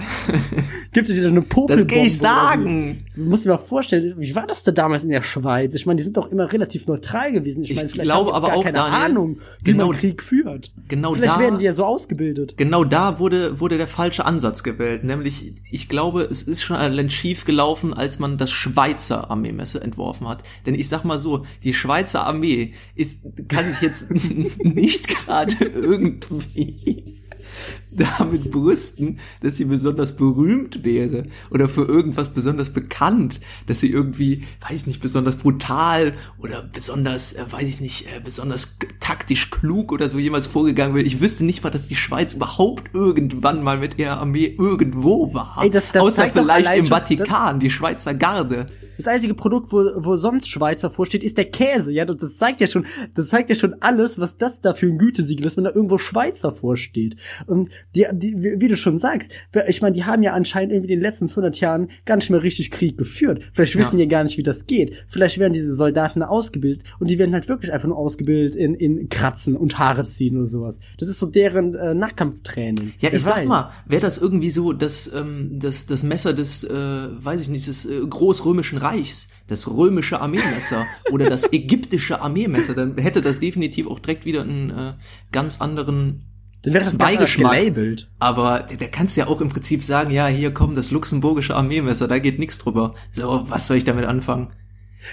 [0.93, 1.83] Gibt dir dann eine Popelbombe.
[1.85, 3.05] Das kann ich sagen.
[3.09, 3.23] so.
[3.25, 5.75] Du musst dir mal vorstellen, wie war das da damals in der Schweiz?
[5.75, 7.63] Ich meine, die sind doch immer relativ neutral gewesen.
[7.63, 9.89] Ich, Ich meine, vielleicht glaube haben die aber gar auch, keine Daniel, Ahnung, wie genau-
[9.89, 10.73] man Krieg führt.
[10.89, 12.57] genau vielleicht da- werden die ja so ausgebildet.
[12.57, 15.03] Genau da wurde, wurde der falsche Ansatz gewählt.
[15.03, 20.29] Nämlich, ich glaube, es ist schon allein schief gelaufen, als man das Schweizer Armeemesser entworfen
[20.29, 20.45] hat.
[20.67, 24.13] Denn ich sag mal so, die Schweizer Armee ist, kann sich jetzt
[24.63, 27.18] nicht gerade irgendwie
[28.19, 34.45] damit brüsten, dass sie besonders berühmt wäre oder für irgendwas besonders bekannt, dass sie irgendwie,
[34.69, 40.09] weiß nicht, besonders brutal oder besonders, äh, weiß ich nicht, äh, besonders taktisch klug oder
[40.09, 41.05] so jemals vorgegangen wäre.
[41.07, 45.59] Ich wüsste nicht mal, dass die Schweiz überhaupt irgendwann mal mit ihrer Armee irgendwo war.
[45.63, 48.67] Ey, das- das Außer vielleicht im Vatikan, die Schweizer Garde.
[48.99, 51.93] Das einzige Produkt, wo, wo sonst Schweizer vorsteht, ist der Käse.
[51.93, 52.85] Ja, das zeigt ja schon,
[53.15, 55.99] das zeigt ja schon alles, was das da für ein Gütesiegel ist, wenn da irgendwo
[55.99, 57.17] Schweizer vorsteht.
[57.47, 59.33] Und die, die, wie, du schon sagst,
[59.67, 62.43] ich meine, die haben ja anscheinend irgendwie in den letzten 200 Jahren gar nicht mehr
[62.43, 63.43] richtig Krieg geführt.
[63.53, 64.05] Vielleicht wissen Ja.
[64.05, 65.05] die gar nicht, wie das geht.
[65.09, 69.09] Vielleicht werden diese Soldaten ausgebildet und die werden halt wirklich einfach nur ausgebildet in, in
[69.09, 70.79] Kratzen und Haare ziehen oder sowas.
[70.99, 72.93] Das ist so deren äh, Nahkampftraining.
[72.99, 76.65] Ja, Wer ich sag mal, wäre das irgendwie so das, ähm, das, das Messer des,
[76.65, 82.75] äh, weiß ich nicht, des äh, Großrömischen Reichs, das römische Armeemesser oder das ägyptische Armeemesser,
[82.75, 84.93] dann hätte das definitiv auch direkt wieder einen äh,
[85.33, 86.25] ganz anderen
[86.63, 87.59] Dann wäre das Beigeschmack.
[87.61, 88.11] gelabelt.
[88.19, 92.09] Aber da kannst du ja auch im Prinzip sagen, ja, hier kommt das luxemburgische Armeemesser,
[92.09, 92.95] da geht nichts drüber.
[93.13, 94.49] So, was soll ich damit anfangen?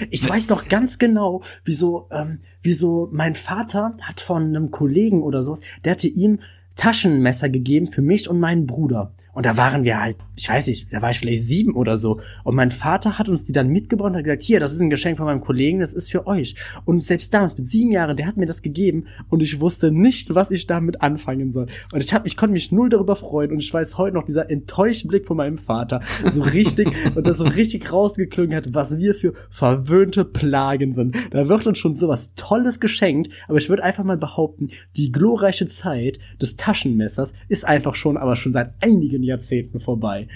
[0.09, 5.43] Ich weiß noch ganz genau, wieso, ähm, wieso mein Vater hat von einem Kollegen oder
[5.43, 6.39] sowas, der hatte ihm
[6.75, 9.13] Taschenmesser gegeben für mich und meinen Bruder.
[9.35, 12.21] Und da waren wir halt, ich weiß nicht, da war ich vielleicht sieben oder so.
[12.45, 14.89] Und mein Vater hat uns die dann mitgebracht und hat gesagt, hier, das ist ein
[14.89, 16.55] Geschenk von meinem Kollegen, das ist für euch.
[16.85, 20.33] Und selbst damals mit sieben Jahren, der hat mir das gegeben und ich wusste nicht,
[20.33, 21.67] was ich damit anfangen soll.
[21.91, 24.49] Und ich hab, ich konnte mich null darüber freuen und ich weiß heute noch dieser
[24.49, 25.99] enttäuschte Blick von meinem Vater,
[26.31, 31.13] so richtig und das so richtig rausgeklungen hat, was wir für verwöhnte Plagen sind.
[31.31, 35.65] Da wird uns schon sowas Tolles geschenkt, aber ich würde einfach mal behaupten, die glorreiche
[35.67, 40.27] Zeit des Taschenmessers ist einfach schon, aber schon seit einigen Jahrzehnten vorbei.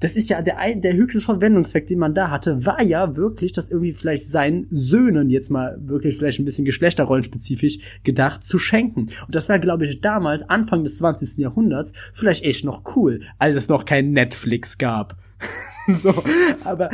[0.00, 3.70] Das ist ja der, der höchste Verwendungszweck, den man da hatte, war ja wirklich, das
[3.70, 9.10] irgendwie vielleicht seinen Söhnen jetzt mal wirklich vielleicht ein bisschen geschlechterrollenspezifisch gedacht zu schenken.
[9.26, 11.38] Und das war, glaube ich, damals, Anfang des 20.
[11.38, 15.16] Jahrhunderts, vielleicht echt noch cool, als es noch kein Netflix gab.
[15.86, 16.12] so,
[16.64, 16.90] aber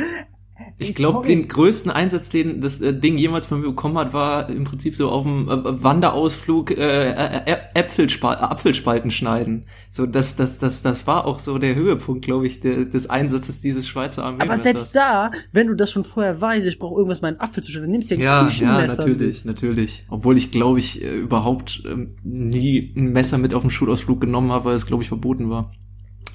[0.77, 4.49] Ich glaube, den größten Einsatz, den das äh, Ding jemals von mir bekommen hat, war
[4.49, 9.65] im Prinzip so auf dem äh, Wanderausflug äh, äh, Äpfelspal Apfelspalten schneiden.
[9.91, 13.61] So, das, das, das, das war auch so der Höhepunkt, glaube ich, der, des Einsatzes
[13.61, 14.41] dieses Schweizer Armee.
[14.41, 17.71] Aber selbst da, wenn du das schon vorher weißt, ich brauche irgendwas meinen Apfel zu
[17.71, 20.05] schneiden, dann nimmst du ja ein ja, ja, natürlich, natürlich.
[20.09, 24.51] Obwohl ich, glaube ich, äh, überhaupt ähm, nie ein Messer mit auf den Schulausflug genommen
[24.51, 25.71] habe, weil es, glaube ich, verboten war.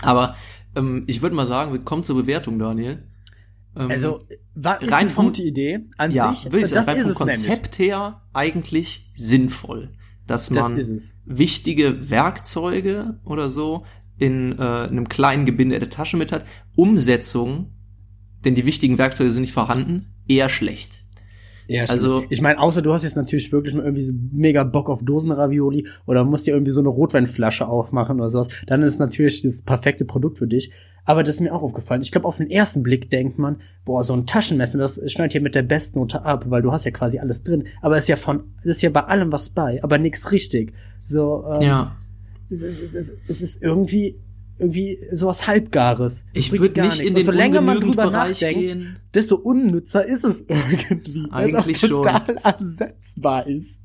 [0.03, 0.35] Aber
[0.77, 3.03] ähm, ich würde mal sagen, wir kommen zur Bewertung, Daniel.
[3.77, 4.21] Ähm, Also,
[4.55, 6.51] war ist rein eine vom- gute Idee an ja, sich.
[6.53, 7.59] will ich sagen, das rein ist vom es nämlich.
[7.59, 9.91] Konzept her eigentlich sinnvoll,
[10.27, 11.15] dass Das man es.
[11.25, 13.85] wichtige Werkzeuge oder so
[14.17, 16.45] in äh, einem kleinen Gebinde der Tasche mit hat.
[16.77, 17.73] Umsetzung,
[18.45, 21.04] denn die wichtigen Werkzeuge sind nicht vorhanden, eher schlecht.
[21.67, 24.91] Ja, Also- ich meine, außer du hast jetzt natürlich wirklich mal irgendwie so mega Bock
[24.91, 29.43] auf Dosenravioli oder musst dir irgendwie so eine Rotweinflasche aufmachen oder sowas, dann ist natürlich
[29.43, 30.71] das perfekte Produkt für dich.
[31.07, 32.01] Aber das ist mir auch aufgefallen.
[32.03, 35.43] Ich glaube, auf den ersten Blick denkt man, boah, so ein Taschenmesser, das schneidet hier
[35.43, 37.65] mit der Bestnote ab, weil du hast ja quasi alles drin.
[37.83, 40.73] Aber es ist ja von, ist ja bei allem was bei, aber nichts richtig.
[41.05, 41.97] So, ähm, Ja.
[42.51, 44.17] es, ist, es, ist, es ist irgendwie
[44.59, 46.25] irgendwie sowas halbgares.
[46.33, 47.09] Ich bringt würd gar nicht nichts.
[47.09, 48.97] in den Und so länger man drüber Bereich nachdenkt, gehen.
[49.15, 51.27] desto unnützer ist es irgendwie.
[51.31, 52.07] Eigentlich es schon.
[52.07, 53.81] auch total ersetzbar ist.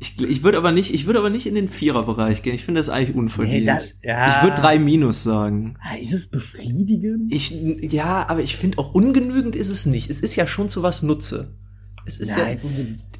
[0.00, 2.54] Ich, ich würde aber nicht, ich würde aber nicht in den Viererbereich gehen.
[2.54, 3.60] Ich finde das eigentlich unverdient.
[3.60, 4.26] Nee, das- ja.
[4.36, 5.76] Ich würde drei Minus sagen.
[5.80, 7.32] Ah, Ist es befriedigend?
[7.32, 7.50] Ich,
[7.92, 10.10] ja, aber ich finde auch ungenügend ist es nicht.
[10.10, 11.54] Es ist ja schon zu was Nutze.
[12.06, 12.70] Es ist Nein, ja,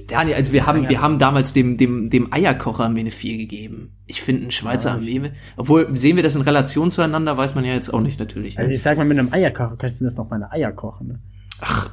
[0.09, 3.97] Daniel, also wir haben, wir haben damals dem, dem, dem Eierkocher eine 4 gegeben.
[4.07, 7.73] Ich finde ein Schweizer Armee, obwohl sehen wir das in Relation zueinander, weiß man ja
[7.73, 8.59] jetzt auch nicht natürlich.
[8.59, 8.75] Also Ne?
[8.75, 11.09] ich sag mal, mit einem Eierkocher kannst du das noch meine Eier kochen.
[11.09, 11.23] Ne?
[11.61, 11.91] Ach.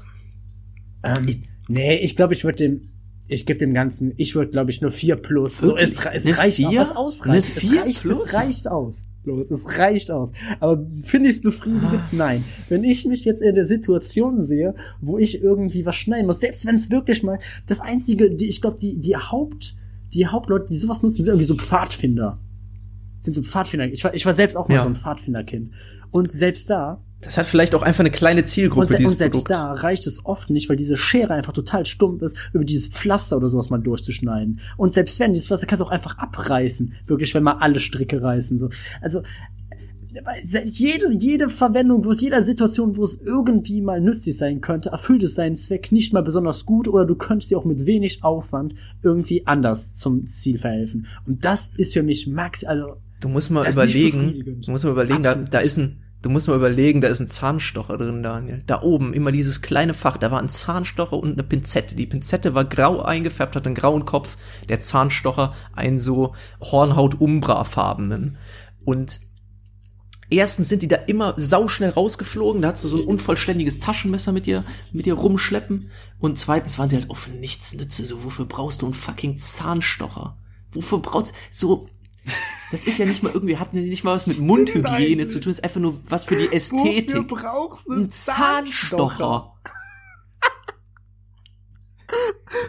[1.05, 2.81] Ähm, nee, ich glaube, ich würde dem,
[3.31, 5.59] ich gebe dem Ganzen, ich würde, glaube ich, nur 4 plus.
[5.59, 6.81] So, es, es reicht vier?
[6.81, 7.29] was ausreicht.
[7.29, 8.23] Eine es, vier reicht plus?
[8.25, 9.03] es reicht aus.
[9.23, 10.33] Los, es reicht aus.
[10.59, 12.01] Aber finde ich es befriedigend?
[12.11, 12.43] Nein.
[12.67, 16.65] Wenn ich mich jetzt in der Situation sehe, wo ich irgendwie was schneiden muss, selbst
[16.65, 19.77] wenn es wirklich mal das einzige, die, ich glaube, die, die Haupt,
[20.13, 22.37] die Hauptleute, die sowas nutzen, sind irgendwie so Pfadfinder.
[23.19, 23.85] Sind so Pfadfinder.
[23.85, 24.81] Ich war, ich war selbst auch mal Ja.
[24.81, 25.71] so ein Pfadfinderkind.
[26.11, 29.17] Und selbst da, Das hat vielleicht auch einfach eine kleine Zielgruppe, und, se dieses und
[29.17, 29.51] selbst Produkt.
[29.51, 33.37] da reicht es oft nicht, weil diese Schere einfach total stumpf ist, über dieses Pflaster
[33.37, 34.59] oder sowas mal durchzuschneiden.
[34.77, 36.93] Und selbst wenn, dieses Pflaster kannst du auch einfach abreißen.
[37.05, 38.57] Wirklich, wenn mal alle Stricke reißen.
[38.57, 38.69] So.
[39.01, 39.21] Also,
[40.43, 44.89] selbst jede, jede Verwendung, wo es jeder Situation, wo es irgendwie mal nützlich sein könnte,
[44.89, 48.23] erfüllt es seinen Zweck nicht mal besonders gut oder du könntest dir auch mit wenig
[48.23, 51.07] Aufwand irgendwie anders zum Ziel verhelfen.
[51.25, 55.21] Und das ist für mich max, also Du musst mal überlegen, du musst mal überlegen,
[55.21, 58.63] da, da ist ein Du musst mal überlegen, da ist ein Zahnstocher drin, Daniel.
[58.67, 61.95] Da oben, immer dieses kleine Fach, da war ein Zahnstocher und eine Pinzette.
[61.95, 64.37] Die Pinzette war grau eingefärbt, hat einen grauen Kopf,
[64.69, 68.37] der Zahnstocher einen so Hornhaut-Umbra-farbenen.
[68.85, 69.19] Und
[70.29, 74.45] erstens sind die da immer sauschnell rausgeflogen, da hast du so ein unvollständiges Taschenmesser mit
[74.45, 75.89] dir, mit dir rumschleppen.
[76.19, 78.05] Und zweitens waren sie halt auch für nichts nütze.
[78.05, 80.37] So, wofür brauchst du einen fucking Zahnstocher?
[80.71, 81.87] Wofür brauchst so,
[82.71, 85.63] das ist ja nicht mal irgendwie, hat nicht mal was mit Mundhygiene zu tun, ist
[85.63, 87.15] einfach nur was für die Ästhetik.
[87.15, 89.53] Wofür brauchst du Ein Zahnstocher.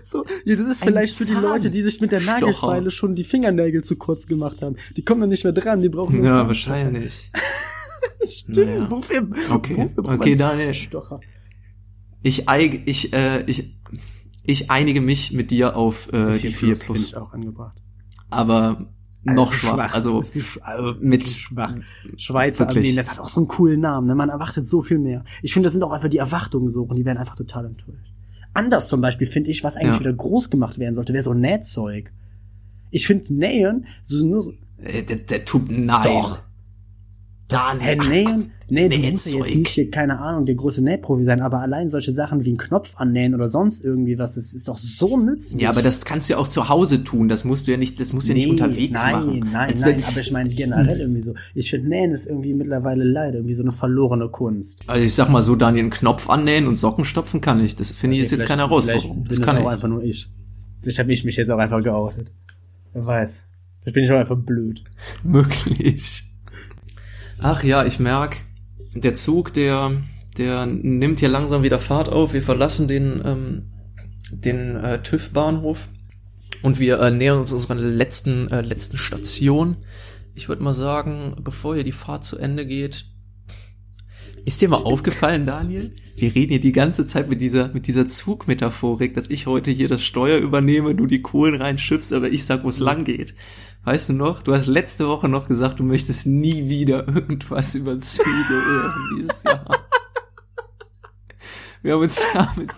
[0.05, 2.21] So, ja, das ist vielleicht für die Leute, die sich mit der.
[2.21, 4.77] Nagelfeile schon die Fingernägel zu kurz gemacht haben.
[4.97, 7.33] Die kommen dann nicht mehr dran, die brauchen einen Ja, wahrscheinlich.
[8.29, 8.91] Stimmt, Naja.
[8.91, 9.77] wofür, Okay.
[9.77, 10.67] wofür braucht Okay, Daniel.
[10.69, 11.21] Zahnstocher?
[12.23, 12.45] Ich,
[12.87, 13.77] ich, äh, ich,
[14.45, 17.03] ich einige mich mit dir auf äh, die 4 finde plus.
[17.07, 17.77] ich auch angebracht.
[18.31, 18.87] Aber
[19.25, 19.95] noch Das ist schwach.
[19.95, 21.75] Also ist also mit- schwach.
[22.17, 22.79] Schweizer Wirklich.
[22.79, 24.07] Armeen, das hat auch so einen coolen Namen.
[24.07, 24.15] Ne?
[24.15, 25.25] Man erwartet so viel mehr.
[25.43, 28.13] Ich finde, das sind auch einfach die Erwartungen so und die werden einfach total enttäuscht.
[28.55, 30.01] Anders zum Beispiel finde ich, was eigentlich Ja.
[30.01, 32.13] wieder groß gemacht werden sollte, wäre so Nähzeug.
[32.91, 34.53] Ich finde Nähen so nur so,
[34.83, 36.03] äh, der, der tut nein.
[36.05, 36.43] Doch.
[37.53, 37.87] Daniel.
[37.87, 38.51] Hä, ach, nähen?
[38.71, 42.11] Nee, du musst ja jetzt nicht keine Ahnung, der größte Nähprofi sein, aber allein solche
[42.11, 45.61] Sachen wie einen Knopf annähen oder sonst irgendwie was, das ist doch so nützlich.
[45.61, 47.29] Ja, aber das kannst du ja auch zu Hause tun.
[47.29, 49.39] Das musst du ja nicht, das musst du ja nicht unterwegs nein, machen.
[49.53, 51.35] Nein, nein, wenn- aber ich meine generell irgendwie so.
[51.55, 54.81] Ich finde, Nähen ist irgendwie mittlerweile leider irgendwie so eine verlorene Kunst.
[54.87, 57.77] Also ich sag mal so, Daniel, einen Knopf annähen und Socken stopfen kann ich.
[57.77, 59.27] Das finde ich ist jetzt keine Herausforderung.
[59.29, 59.69] Das kann auch ich.
[59.69, 60.31] einfach nur ich.
[60.81, 62.33] Vielleicht habe ich mich jetzt auch einfach geoutet.
[62.95, 63.45] Wer weiß.
[63.83, 64.83] Vielleicht bin ich auch einfach blöd.
[65.25, 66.23] Möglich.
[67.45, 68.37] Ach ja, ich merk,
[68.95, 69.91] der Zug, der,
[70.39, 72.35] der nimmt hier langsam wieder Fahrt auf.
[72.35, 73.73] Wir verlassen den, ähm,
[74.31, 75.89] den äh, TÜV-Bahnhof
[76.63, 79.77] und wir äh, nähern uns unserer letzten, äh, letzten Station.
[80.37, 83.07] Ich würde mal sagen, bevor hier die Fahrt zu Ende geht,
[84.45, 85.91] ist dir mal aufgefallen, Daniel?
[86.17, 89.89] Wir reden hier die ganze Zeit mit dieser, mit dieser Zugmetaphorik, dass ich heute hier
[89.89, 93.35] das Steuer übernehme, du die Kohlen reinschiffst, aber ich sag, wo es lang geht.
[93.85, 94.43] Weißt du noch?
[94.43, 99.43] Du hast letzte Woche noch gesagt, du möchtest nie wieder irgendwas über Züge hören dieses
[99.43, 99.65] Jahr.
[101.83, 102.71] Wir haben uns damit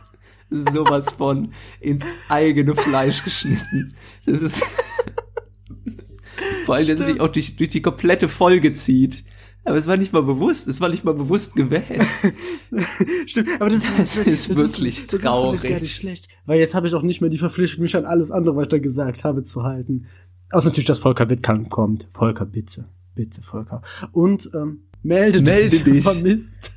[0.49, 3.95] sowas von ins eigene Fleisch geschnitten.
[4.25, 4.63] Das ist
[6.65, 9.25] vor allem, dass es sich auch durch, durch die komplette Folge zieht.
[9.65, 12.05] Aber es war nicht mal bewusst, es war nicht mal bewusst gewählt.
[13.27, 15.55] Stimmt, aber das, Das ist wirklich das traurig.
[15.55, 17.97] Ist vielleicht gar nicht schlecht, weil jetzt habe ich auch nicht mehr die Verpflichtung, mich
[17.97, 20.07] an alles andere, was ich da gesagt habe, zu halten.
[20.51, 22.07] Außer natürlich, dass Volker Wittkamp kommt.
[22.13, 22.87] Volker, bitte.
[23.15, 23.81] Bitte, Volker.
[24.13, 25.85] Und ähm, melde, Melde dich.
[25.85, 26.03] dich.
[26.03, 26.77] Vermisst.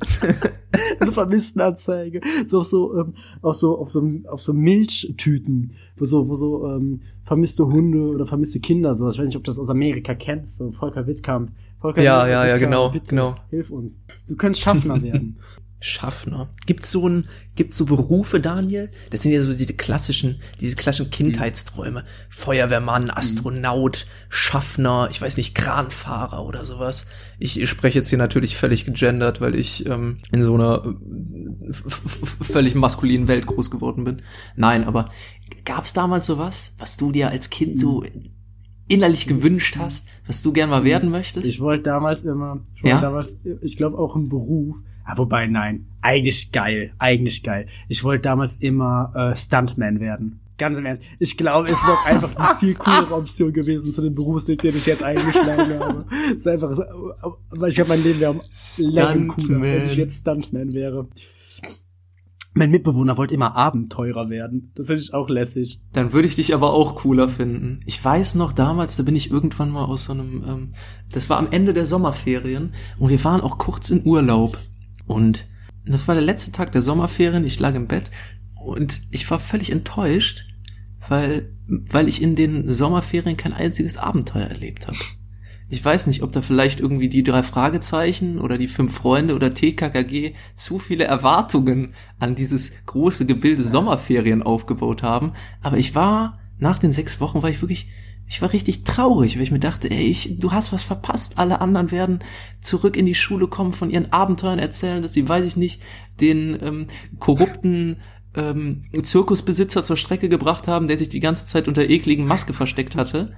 [1.00, 2.20] Eine Vermisstenanzeige.
[2.46, 6.66] So auf so, ähm, auf so, auf so, auf so Milchtüten, wo so, wo so
[6.68, 9.08] ähm, vermisste Hunde oder vermisste Kinder, so.
[9.08, 11.52] Ich weiß nicht, ob du das aus Amerika kennst, so Volker Wittkamp.
[11.80, 13.36] Volker Ja, ja, ja, genau, bitte, genau.
[13.50, 14.00] Hilf uns.
[14.28, 15.38] Du könntest Schaffner werden.
[15.80, 16.48] Schaffner.
[16.66, 18.90] Gibt's so ein, gibt's so Berufe, Daniel?
[19.10, 22.04] Das sind ja so diese klassischen, diese klassischen Kindheitsträume.
[22.30, 27.06] Feuerwehrmann, Astronaut, Schaffner, ich weiß nicht, Kranfahrer oder sowas.
[27.38, 32.74] Ich, spreche jetzt hier natürlich völlig gegendert, weil ich ähm, in so einer äh, völlig
[32.74, 34.22] maskulinen Welt groß geworden bin.
[34.56, 35.10] Nein, aber
[35.64, 38.02] gab's damals sowas, was du dir als Kind so
[38.88, 41.46] innerlich gewünscht hast, was du gern mal werden möchtest?
[41.46, 43.00] Ich wollte damals immer, ich wollte Ja?
[43.00, 44.76] damals, ich glaube auch im Beruf.
[45.04, 47.66] Ah, wobei, nein, eigentlich geil, eigentlich geil.
[47.88, 50.40] Ich wollte damals immer äh, Stuntman werden.
[50.58, 51.02] Ganz im Ernst.
[51.18, 54.86] Ich glaube, es wäre einfach die viel coolere Option gewesen zu dem Berufsweg, den ich
[54.86, 56.04] jetzt eingeschlagen habe.
[56.30, 58.40] Es ist einfach, so- weil ich glaube, mein Leben wäre um
[58.78, 61.06] Level cooler, wenn ich jetzt Stuntman wäre.
[62.56, 64.72] Mein Mitbewohner wollte immer Abenteurer werden.
[64.76, 65.78] Das finde ich auch lässig.
[65.92, 67.80] Dann würde ich dich aber auch cooler finden.
[67.84, 70.70] Ich weiß noch damals, da bin ich irgendwann mal aus so einem, ähm,
[71.12, 74.56] das war am Ende der Sommerferien und wir waren auch kurz in Urlaub.
[75.06, 75.46] Und
[75.84, 78.10] das war der letzte Tag der Sommerferien, ich lag im Bett
[78.64, 80.46] und ich war völlig enttäuscht,
[81.10, 84.96] weil, weil ich in den Sommerferien kein einziges Abenteuer erlebt habe.
[85.68, 89.52] Ich weiß nicht, ob da vielleicht irgendwie die drei Fragezeichen oder die fünf Freunde oder
[89.52, 95.32] TKKG zu viele Erwartungen an dieses große Gebilde Sommerferien aufgebaut haben.
[95.62, 97.88] Aber ich war, nach den sechs Wochen war ich wirklich,
[98.28, 101.38] ich war richtig traurig, weil ich mir dachte, ey, ich, du hast was verpasst.
[101.38, 102.20] Alle anderen werden
[102.60, 105.82] zurück in die Schule kommen, von ihren Abenteuern erzählen, dass sie, weiß ich nicht,
[106.20, 106.86] den ähm,
[107.18, 107.96] korrupten
[108.36, 112.94] ähm, Zirkusbesitzer zur Strecke gebracht haben, der sich die ganze Zeit unter ekligen Maske versteckt
[112.94, 113.32] hatte.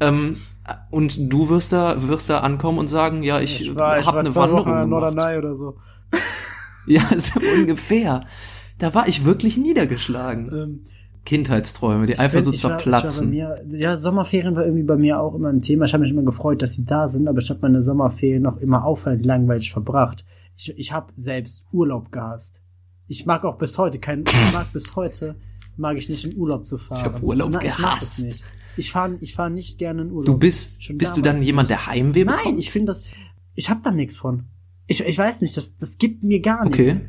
[0.00, 0.36] Ähm,
[0.90, 4.14] und du wirst da, wirst da ankommen und sagen, ja, ich, Ich war, ich hab
[4.14, 4.88] war eine Wanderung Wochen gemacht.
[4.88, 5.76] Norderney oder so.
[6.86, 8.22] Ja, so ungefähr.
[8.78, 10.50] Da war ich wirklich niedergeschlagen.
[10.52, 10.80] Ähm,
[11.24, 13.32] Kindheitsträume, die einfach bin- so ich war- zerplatzen.
[13.32, 15.84] Ich war bei mir, ja, Sommerferien war irgendwie bei mir auch immer ein Thema.
[15.84, 18.56] Ich habe mich immer gefreut, dass sie da sind, aber ich habe meine Sommerferien noch
[18.56, 20.24] immer auffallend langweilig verbracht.
[20.56, 22.60] Ich, ich habe selbst Urlaub gehasst.
[23.06, 25.36] Ich mag auch bis heute keinen, ich mag bis heute,
[25.76, 27.14] mag ich nicht in Urlaub zu fahren.
[27.22, 28.44] Urlaub Ich mag das gehasst.
[28.76, 30.26] Ich fahre ich fahr nicht gerne in Urlaub.
[30.26, 32.58] du bist, Schon bist du dann jemand, der Heimweh Nein, bekommt?
[32.58, 33.02] ich finde das,
[33.54, 34.44] ich habe da nichts von.
[34.86, 36.78] Ich, ich weiß nicht, das, das gibt mir gar nichts.
[36.78, 37.00] Okay.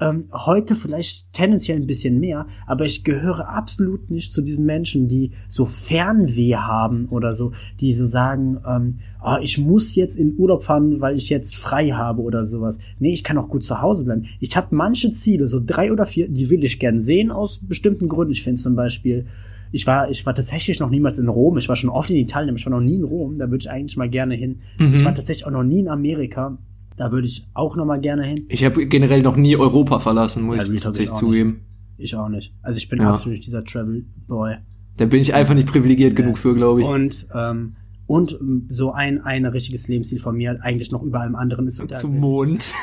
[0.00, 5.08] Ähm, heute vielleicht tendenziell ein bisschen mehr, aber ich gehöre absolut nicht zu diesen Menschen,
[5.08, 7.50] die so Fernweh haben oder so,
[7.80, 11.90] die so sagen, ähm, ah, ich muss jetzt in Urlaub fahren, weil ich jetzt frei
[11.90, 12.78] habe oder sowas.
[13.00, 14.26] Nee, ich kann auch gut zu Hause bleiben.
[14.38, 18.06] Ich habe manche Ziele, so drei oder vier, die will ich gern sehen aus bestimmten
[18.06, 18.32] Gründen.
[18.32, 19.26] Ich finde zum Beispiel,
[19.70, 21.58] ich war, ich war tatsächlich noch niemals in Rom.
[21.58, 23.38] Ich war schon oft in Italien, aber ich war noch nie in Rom.
[23.38, 24.60] Da würde ich eigentlich mal gerne hin.
[24.78, 26.58] Ich war tatsächlich auch noch nie in Amerika.
[26.96, 28.46] Da würde ich auch noch mal gerne hin.
[28.48, 31.60] Ich habe generell noch nie Europa verlassen, muss Ja, ich tatsächlich ich zugeben.
[31.96, 32.52] Ich auch nicht.
[32.62, 33.10] Also ich bin Ja.
[33.10, 34.56] absolut nicht dieser Travel Boy.
[34.96, 36.86] Da bin ich einfach nicht privilegiert genug für, glaube ich.
[36.86, 37.74] Und ähm,
[38.06, 38.36] und
[38.70, 42.72] so ein ein richtiges Lebensstil von mir eigentlich noch über allem anderen ist Zum Mond.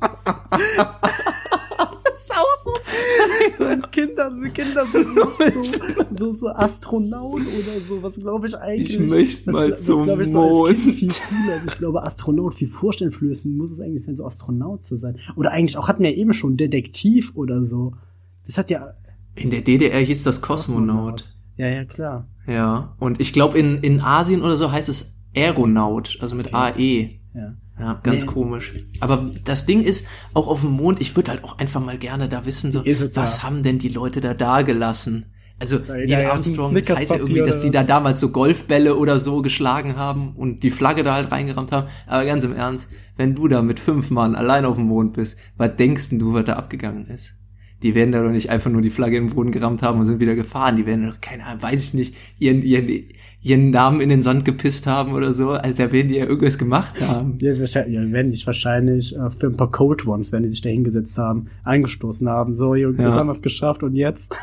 [3.58, 4.84] so, so Kinder, Kinder
[5.52, 5.62] so,
[6.10, 8.94] so, so Astronaut oder so, was glaube ich eigentlich.
[8.94, 10.78] Ich möchte mal was, zum glaub ich, so Mond.
[10.78, 11.52] viel cooler.
[11.54, 15.18] Also ich glaube, Astronaut viel vorstellungsflößend muss es eigentlich sein, so Astronaut zu sein.
[15.36, 17.94] Oder eigentlich auch hatten wir eben schon Detektiv oder so.
[18.46, 18.94] Das hat ja.
[19.34, 21.32] In der DDR hieß das Kosmonaut.
[21.56, 22.26] Ja, ja, klar.
[22.46, 22.96] Ja.
[22.98, 27.10] Und ich glaube, in, in Asien oder so heißt es Aeronaut, also mit AE.
[27.34, 27.54] Ja.
[27.80, 28.26] Ja, ganz Nee.
[28.28, 28.74] komisch.
[29.00, 32.28] Aber das Ding ist, auch auf dem Mond, ich würde halt auch einfach mal gerne
[32.28, 33.42] da wissen, so, was da?
[33.42, 35.32] haben denn die Leute da da gelassen?
[35.58, 39.42] Also Neil Armstrong, das heißt ja irgendwie, dass die da damals so Golfbälle oder so
[39.42, 41.86] geschlagen haben und die Flagge da halt reingerammt haben.
[42.06, 45.36] Aber ganz im Ernst, wenn du da mit fünf Mann allein auf dem Mond bist,
[45.58, 47.32] was denkst denn du, was da abgegangen ist?
[47.82, 50.06] Die werden da doch nicht einfach nur die Flagge in den Boden gerammt haben und
[50.06, 50.76] sind wieder gefahren.
[50.76, 52.88] Die werden doch, keine Ahnung, weiß ich nicht, ihren, ihren,
[53.42, 55.50] ihren Namen in den Sand gepisst haben oder so.
[55.50, 57.38] Also da werden die ja irgendwas gemacht haben.
[57.40, 60.68] Ja, ja, werden sich wahrscheinlich äh, für ein paar Cold Ones, wenn die sich da
[60.68, 62.52] hingesetzt haben, angestoßen haben.
[62.52, 63.04] So, Jungs, Ja.
[63.06, 64.36] jetzt haben wir es geschafft und jetzt?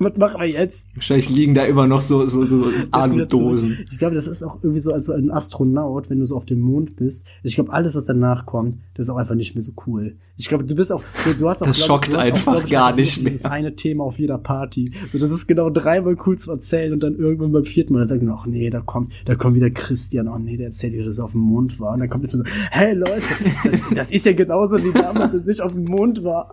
[0.00, 0.96] Was machen wir jetzt?
[0.96, 3.68] Wahrscheinlich liegen da immer noch so, so, so Das Aludosen.
[3.76, 6.46] So, ich glaube, das ist auch irgendwie so als ein Astronaut, wenn du so auf
[6.46, 7.26] dem Mond bist.
[7.42, 10.16] Ich glaube, alles, was danach kommt, das ist auch einfach nicht mehr so cool.
[10.38, 12.70] Ich glaube, du bist auch, du, du hast auch, Das glaub, schockt einfach glaub ich,
[12.70, 13.52] gar auch nicht dieses mehr.
[13.52, 14.92] eine Thema auf jeder Party.
[15.12, 18.30] So, das ist genau dreimal cool zu erzählen und dann irgendwann beim vierten Mal man,
[18.30, 21.32] ach nee, da kommt, da kommt wieder Christian, oh nee, der erzählt dass er auf
[21.32, 21.92] dem Mond war.
[21.92, 23.22] Und dann kommt jetzt so, hey Leute,
[23.64, 26.50] das, das ist ja genauso wie damals, als ich auf dem Mond war.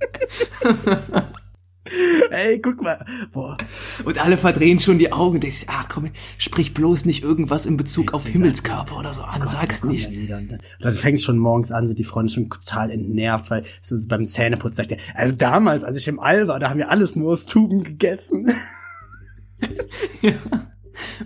[2.30, 3.04] Ey, guck mal.
[3.32, 3.56] Boah,
[4.04, 7.66] Und alle verdrehen schon die Augen und denken, sich, ach komm, sprich bloß nicht irgendwas
[7.66, 10.30] in Bezug auf Himmelskörper oder so an, sag's Kommt nicht.
[10.30, 10.48] dann.
[10.50, 14.26] Und Dann fängst schon morgens an, sind die Freunde schon total entnervt, weil so beim
[14.26, 17.32] Zähneputzen sagt er, also damals, als ich im All war, da haben wir alles nur
[17.32, 18.46] aus Tuben gegessen.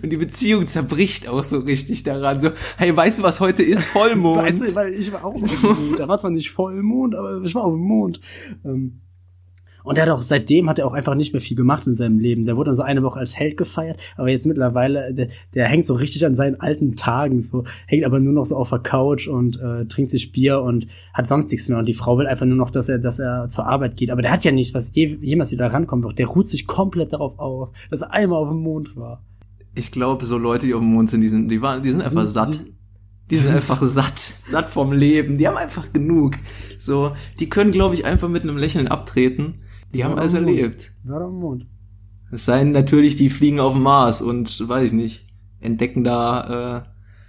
[0.01, 2.39] Und die Beziehung zerbricht auch so richtig daran.
[2.39, 3.85] So, hey, weißt du, was heute ist?
[3.87, 4.37] Vollmond.
[4.41, 5.99] Weißt du, weil ich war auch auf dem Mond.
[5.99, 8.21] Da war zwar nicht Vollmond, aber ich war auf dem Mond.
[8.63, 9.01] Ähm,
[9.85, 12.19] Und er hat auch seitdem hat er auch einfach nicht mehr viel gemacht in seinem
[12.19, 12.45] Leben.
[12.45, 15.85] Der wurde dann so eine Woche als Held gefeiert, aber jetzt mittlerweile, der, der hängt
[15.85, 19.27] so richtig an seinen alten Tagen, so hängt aber nur noch so auf der Couch
[19.27, 21.77] und äh, trinkt sich Bier und hat sonst nichts mehr.
[21.77, 24.09] Und die Frau will einfach nur noch, dass er, dass er zur Arbeit geht.
[24.09, 26.17] Aber der hat ja nichts, was je, jemals wieder rankommen wird.
[26.17, 29.21] Der ruht sich komplett darauf auf, dass er einmal auf dem Mond war.
[29.75, 32.01] Ich glaube, so Leute, die auf dem Mond sind, die sind, die waren, die sind
[32.01, 32.65] einfach satt.
[33.29, 35.37] Die sind einfach satt, satt vom Leben.
[35.37, 36.35] Die haben einfach genug.
[36.79, 39.55] So, die können, glaube ich, einfach mit einem Lächeln abtreten.
[39.95, 40.93] Die haben alles erlebt.
[41.03, 41.67] War doch am Mond.
[42.31, 45.27] Es sei denn natürlich, die fliegen auf dem Mars und, weiß ich nicht,
[45.59, 46.85] entdecken da,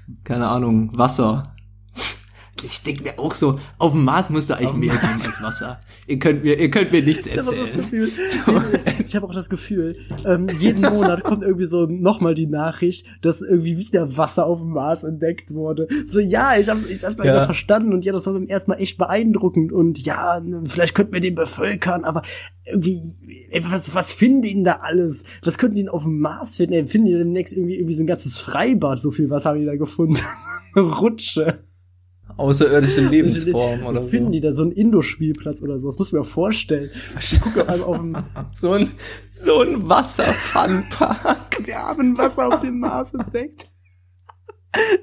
[0.09, 1.56] äh, keine Ahnung, Wasser.
[2.69, 5.81] Ich denke mir auch so, auf dem Mars müsste eigentlich mehr geben als Wasser.
[6.09, 7.81] Ihr könnt mir, ihr könnt mir nichts Ich habe auch das erzählen.
[7.83, 8.11] Gefühl,
[9.07, 13.41] ich habe auch das Gefühl, ähm, jeden Monat kommt irgendwie so nochmal die Nachricht, dass
[13.41, 15.87] irgendwie wieder Wasser auf dem Mars entdeckt wurde.
[16.09, 17.45] So, ja, ich hab's, ich hab's leider Ja.
[17.45, 21.21] verstanden und ja, das war beim ersten Mal echt beeindruckend und ja, vielleicht könnten wir
[21.21, 22.23] den bevölkern, aber
[22.65, 23.01] irgendwie,
[23.51, 25.23] ey, was, was finden die denn da alles?
[25.43, 26.73] Was könnten die denn auf dem Mars finden?
[26.75, 29.67] Ey, finden die demnächst irgendwie, irgendwie so ein ganzes Freibad, so viel Wasser haben die
[29.67, 30.19] da gefunden.
[30.75, 31.61] Eine Rutsche.
[32.37, 34.09] Außerirdische Lebensform oder Was so.
[34.09, 34.53] finden die da?
[34.53, 35.89] So ein Indoor-Spielplatz oder so?
[35.89, 36.91] Das muss ich mir vorstellen.
[37.21, 38.89] Ich gucke auf einmal auf dem So ein,
[39.35, 41.67] so ein Wasserfunpark.
[41.67, 43.69] Wir haben Wasser auf dem Mars entdeckt.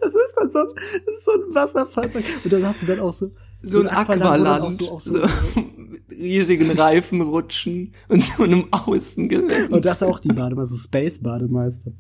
[0.02, 0.68] Das ist dann so ein,
[1.06, 2.24] das ist so ein Wasserfallpark.
[2.44, 3.28] Und dann hast du dann auch so,
[3.64, 5.28] So ein Aqualand, auch so, auch so, So,
[5.90, 9.70] mit riesigen Reifenrutschen und so einem Außengelände.
[9.76, 11.92] Und das ist auch die Bademeister, so Space-Bademeister.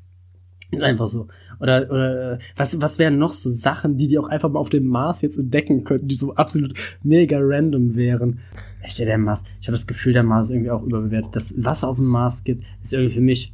[0.71, 1.27] Ist einfach so.
[1.63, 4.69] Oder, oder äh, was, was wären noch so Sachen, die die auch einfach mal auf
[4.69, 8.39] dem Mars jetzt entdecken könnten, die so absolut mega random wären?
[8.81, 9.45] Echt, der Mars.
[9.61, 11.33] Ich habe das Gefühl, der Mars ist irgendwie auch überbewertet.
[11.33, 13.53] Das Wasser auf dem Mars gibt, ist irgendwie für mich.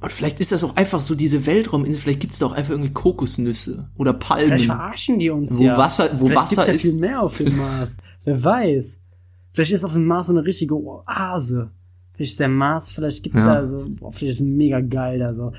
[0.00, 2.94] Und vielleicht ist das auch einfach so diese Weltrauminsel, vielleicht gibt's da auch einfach irgendwie
[2.94, 4.46] Kokosnüsse oder Palmen.
[4.46, 5.76] Vielleicht verarschen die uns Wo ja.
[5.76, 6.82] Wasser- wo Vielleicht Wasser gibt's ja ist.
[6.82, 7.98] viel mehr auf dem Mars.
[8.24, 8.98] Wer weiß.
[9.52, 11.70] Vielleicht ist auf dem Mars so eine richtige Oase.
[12.14, 13.54] Vielleicht ist der Mars, vielleicht gibt's Ja.
[13.56, 15.52] da so, boah, vielleicht ist es mega geil da so.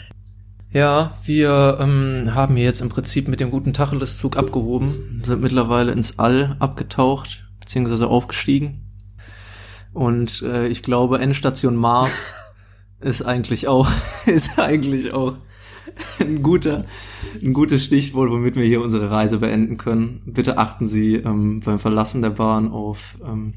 [0.73, 5.91] Ja, wir ähm, haben hier jetzt im Prinzip mit dem guten Tacheles-Zug abgehoben, sind mittlerweile
[5.91, 8.79] ins All abgetaucht, beziehungsweise aufgestiegen.
[9.91, 12.33] Und äh, ich glaube, Endstation Mars
[13.01, 13.89] ist eigentlich auch,
[14.25, 15.33] ist eigentlich auch
[16.21, 16.85] ein guter,
[17.43, 20.21] ein gutes Stichwort, womit wir hier unsere Reise beenden können.
[20.27, 23.55] Bitte achten Sie ähm, beim Verlassen der Bahn auf ähm,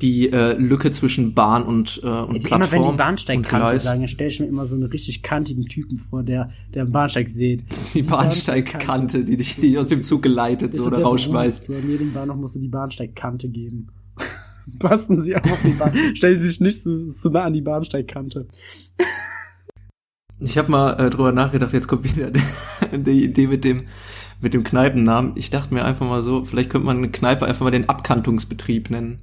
[0.00, 3.80] die äh, Lücke zwischen Bahn und, äh, und Jetzt Plattform immer wenn die und Bahnsteigkante
[3.80, 6.92] sagen, dann stelle ich mir immer so einen richtig kantigen Typen vor, der, der am
[6.92, 7.64] Bahnsteig sieht.
[7.94, 11.64] Die Bahnsteigkante, die dich, die aus dem Zug geleitet so, oder der rausschmeißt.
[11.64, 13.88] So, in jedem Bahnhof musst du die Bahnsteigkante geben.
[14.78, 15.92] Passen Sie auf auf die Bahn.
[16.14, 18.46] Stellen Sie sich nicht zu, zu nah an die Bahnsteigkante.
[20.40, 22.30] Ich habe mal äh, drüber nachgedacht, jetzt kommt wieder
[22.92, 23.84] die Idee mit dem
[24.40, 25.32] mit dem Kneipennamen.
[25.34, 28.88] Ich dachte mir einfach mal so, vielleicht könnte man eine Kneipe einfach mal den Abkantungsbetrieb
[28.90, 29.18] nennen.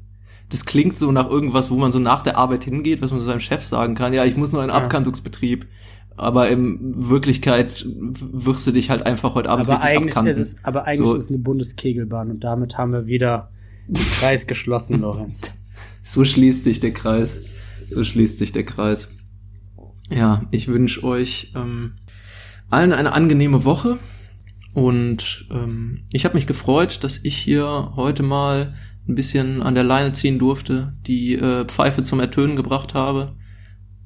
[0.49, 3.25] Das klingt so nach irgendwas, wo man so nach der Arbeit hingeht, was man so
[3.25, 4.13] seinem Chef sagen kann.
[4.13, 4.75] Ja, ich muss nur einen Ja.
[4.77, 5.65] Abkantungsbetrieb.
[6.17, 6.79] Aber in
[7.09, 10.41] Wirklichkeit wirst du dich halt einfach heute Abend Aber richtig eigentlich, abkanten.
[10.41, 11.15] ist es, aber eigentlich So.
[11.15, 13.49] ist es eine Bundeskegelbahn und damit haben wir wieder
[13.87, 15.51] den Kreis geschlossen, Lorenz.
[16.03, 17.41] So schließt sich der Kreis.
[17.89, 19.09] So schließt sich der Kreis.
[20.09, 21.93] Ja, ich wünsche euch ähm,
[22.69, 23.97] allen eine angenehme Woche.
[24.73, 28.73] Und ähm, ich habe mich gefreut, dass ich hier heute mal
[29.07, 33.33] ein bisschen an der Leine ziehen durfte, die äh, Pfeife zum Ertönen gebracht habe.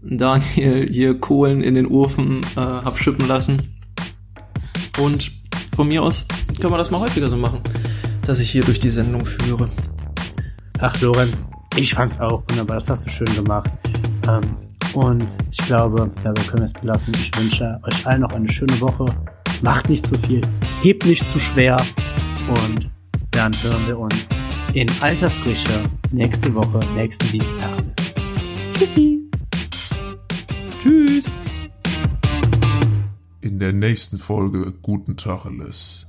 [0.01, 3.75] Daniel hier Kohlen in den Ofen äh, hab schippen lassen.
[4.97, 5.31] Und
[5.75, 6.25] von mir aus
[6.59, 7.61] können wir das mal häufiger so machen,
[8.25, 9.69] dass ich hier durch die Sendung führe.
[10.79, 11.41] Ach, Lorenz,
[11.75, 12.75] ich fand's auch wunderbar.
[12.75, 13.69] Das hast du schön gemacht.
[14.27, 14.41] Ähm,
[14.93, 17.13] und ich glaube, dabei können wir es belassen.
[17.15, 19.05] Ich wünsche euch allen noch eine schöne Woche.
[19.61, 20.41] Macht nicht zu viel.
[20.81, 21.77] Hebt nicht zu schwer.
[22.47, 22.89] Und
[23.31, 24.29] dann hören wir uns
[24.73, 27.71] in alter Frische nächste Woche, nächsten Dienstag.
[28.71, 29.19] Tschüssi.
[30.79, 31.25] Tschüss!
[33.41, 36.07] In der nächsten Folge Guten Tacheles.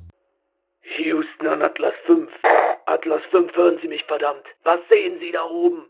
[0.99, 2.31] Houston an Atlas 5.
[2.87, 4.45] Atlas 5, hören Sie mich verdammt.
[4.65, 5.87] Was sehen Sie da oben?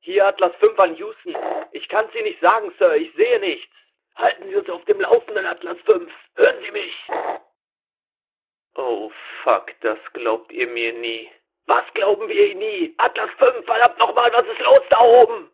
[0.00, 1.34] Hier Atlas 5 an Houston.
[1.72, 2.96] Ich kann's Ihnen nicht sagen, Sir.
[2.96, 3.74] Ich sehe nichts.
[4.16, 6.12] Halten Sie uns auf dem Laufenden, Atlas 5.
[6.36, 7.08] Hören Sie mich.
[8.76, 9.10] Oh,
[9.42, 9.74] fuck.
[9.80, 11.28] Das glaubt ihr mir nie.
[11.66, 12.94] Was glauben wir Ihnen nie?
[12.98, 15.48] Atlas 5, verdammt nochmal, was ist los da oben?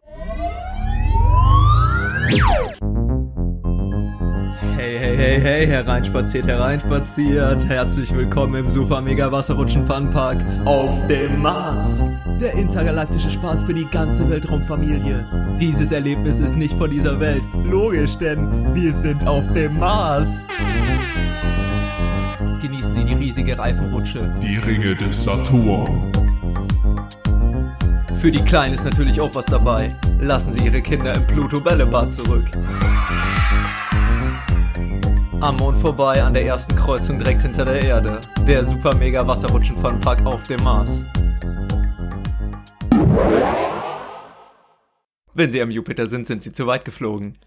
[4.77, 7.65] Hey, hey, hey, hey, hereinspaziert, hereinspaziert.
[7.69, 12.03] Herzlich willkommen im Super Mega Wasserrutschen Funpark auf dem Mars.
[12.41, 15.57] Der intergalaktische Spaß für die ganze Weltraumfamilie.
[15.61, 17.45] Dieses Erlebnis ist nicht von dieser Welt.
[17.63, 20.49] Logisch, denn wir sind auf dem Mars.
[22.61, 24.35] Genießen Sie die riesige Reifenrutsche.
[24.43, 26.13] Die Ringe des Saturn.
[28.17, 29.97] Für die Kleinen ist natürlich auch was dabei.
[30.21, 32.45] Lassen Sie Ihre Kinder im Pluto-Bällebad zurück.
[35.41, 38.21] Am Mond vorbei an der ersten Kreuzung direkt hinter der Erde.
[38.47, 41.03] Der super mega Wasserrutschen-Funpark auf dem Mars.
[45.33, 47.39] Wenn Sie am Jupiter sind, sind Sie zu weit geflogen.